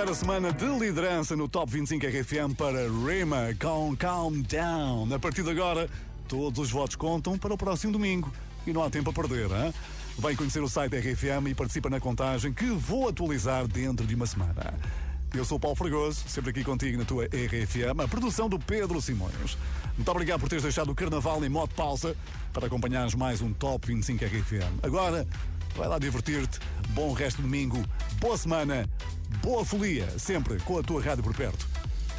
Terceira 0.06 0.14
semana 0.14 0.52
de 0.52 0.66
liderança 0.78 1.34
no 1.34 1.48
Top 1.48 1.72
25 1.72 2.06
RFM 2.06 2.54
para 2.56 2.88
Rema 3.04 3.48
com 3.60 3.96
Calm 3.96 4.40
Down. 4.40 5.12
A 5.12 5.18
partir 5.18 5.42
de 5.42 5.50
agora, 5.50 5.90
todos 6.28 6.60
os 6.60 6.70
votos 6.70 6.94
contam 6.94 7.36
para 7.36 7.52
o 7.52 7.58
próximo 7.58 7.92
domingo 7.92 8.32
e 8.64 8.72
não 8.72 8.84
há 8.84 8.88
tempo 8.88 9.10
a 9.10 9.12
perder. 9.12 9.50
Hein? 9.50 9.74
Vem 10.16 10.36
conhecer 10.36 10.62
o 10.62 10.68
site 10.68 10.96
RFM 10.96 11.48
e 11.48 11.54
participa 11.56 11.90
na 11.90 11.98
contagem 11.98 12.52
que 12.52 12.66
vou 12.66 13.08
atualizar 13.08 13.66
dentro 13.66 14.06
de 14.06 14.14
uma 14.14 14.26
semana. 14.26 14.74
Eu 15.34 15.44
sou 15.44 15.56
o 15.56 15.60
Paulo 15.60 15.76
Fragoso, 15.76 16.22
sempre 16.28 16.50
aqui 16.50 16.62
contigo 16.62 16.98
na 16.98 17.04
tua 17.04 17.24
RFM, 17.24 18.00
a 18.04 18.06
produção 18.06 18.48
do 18.48 18.60
Pedro 18.60 19.02
Simões. 19.02 19.58
Muito 19.96 20.08
obrigado 20.08 20.38
por 20.38 20.48
teres 20.48 20.62
deixado 20.62 20.92
o 20.92 20.94
Carnaval 20.94 21.44
em 21.44 21.48
modo 21.48 21.74
pausa 21.74 22.14
para 22.52 22.68
acompanhares 22.68 23.14
mais 23.16 23.40
um 23.40 23.52
Top 23.52 23.84
25 23.84 24.24
RFM. 24.24 24.84
Agora, 24.84 25.26
vai 25.76 25.88
lá 25.88 25.98
divertir-te. 25.98 26.58
Bom 26.90 27.12
resto 27.12 27.36
de 27.36 27.42
domingo, 27.42 27.84
boa 28.18 28.36
semana, 28.36 28.88
boa 29.42 29.64
folia, 29.64 30.18
sempre 30.18 30.58
com 30.60 30.78
a 30.78 30.82
tua 30.82 31.02
rádio 31.02 31.22
por 31.22 31.34
perto. 31.34 31.75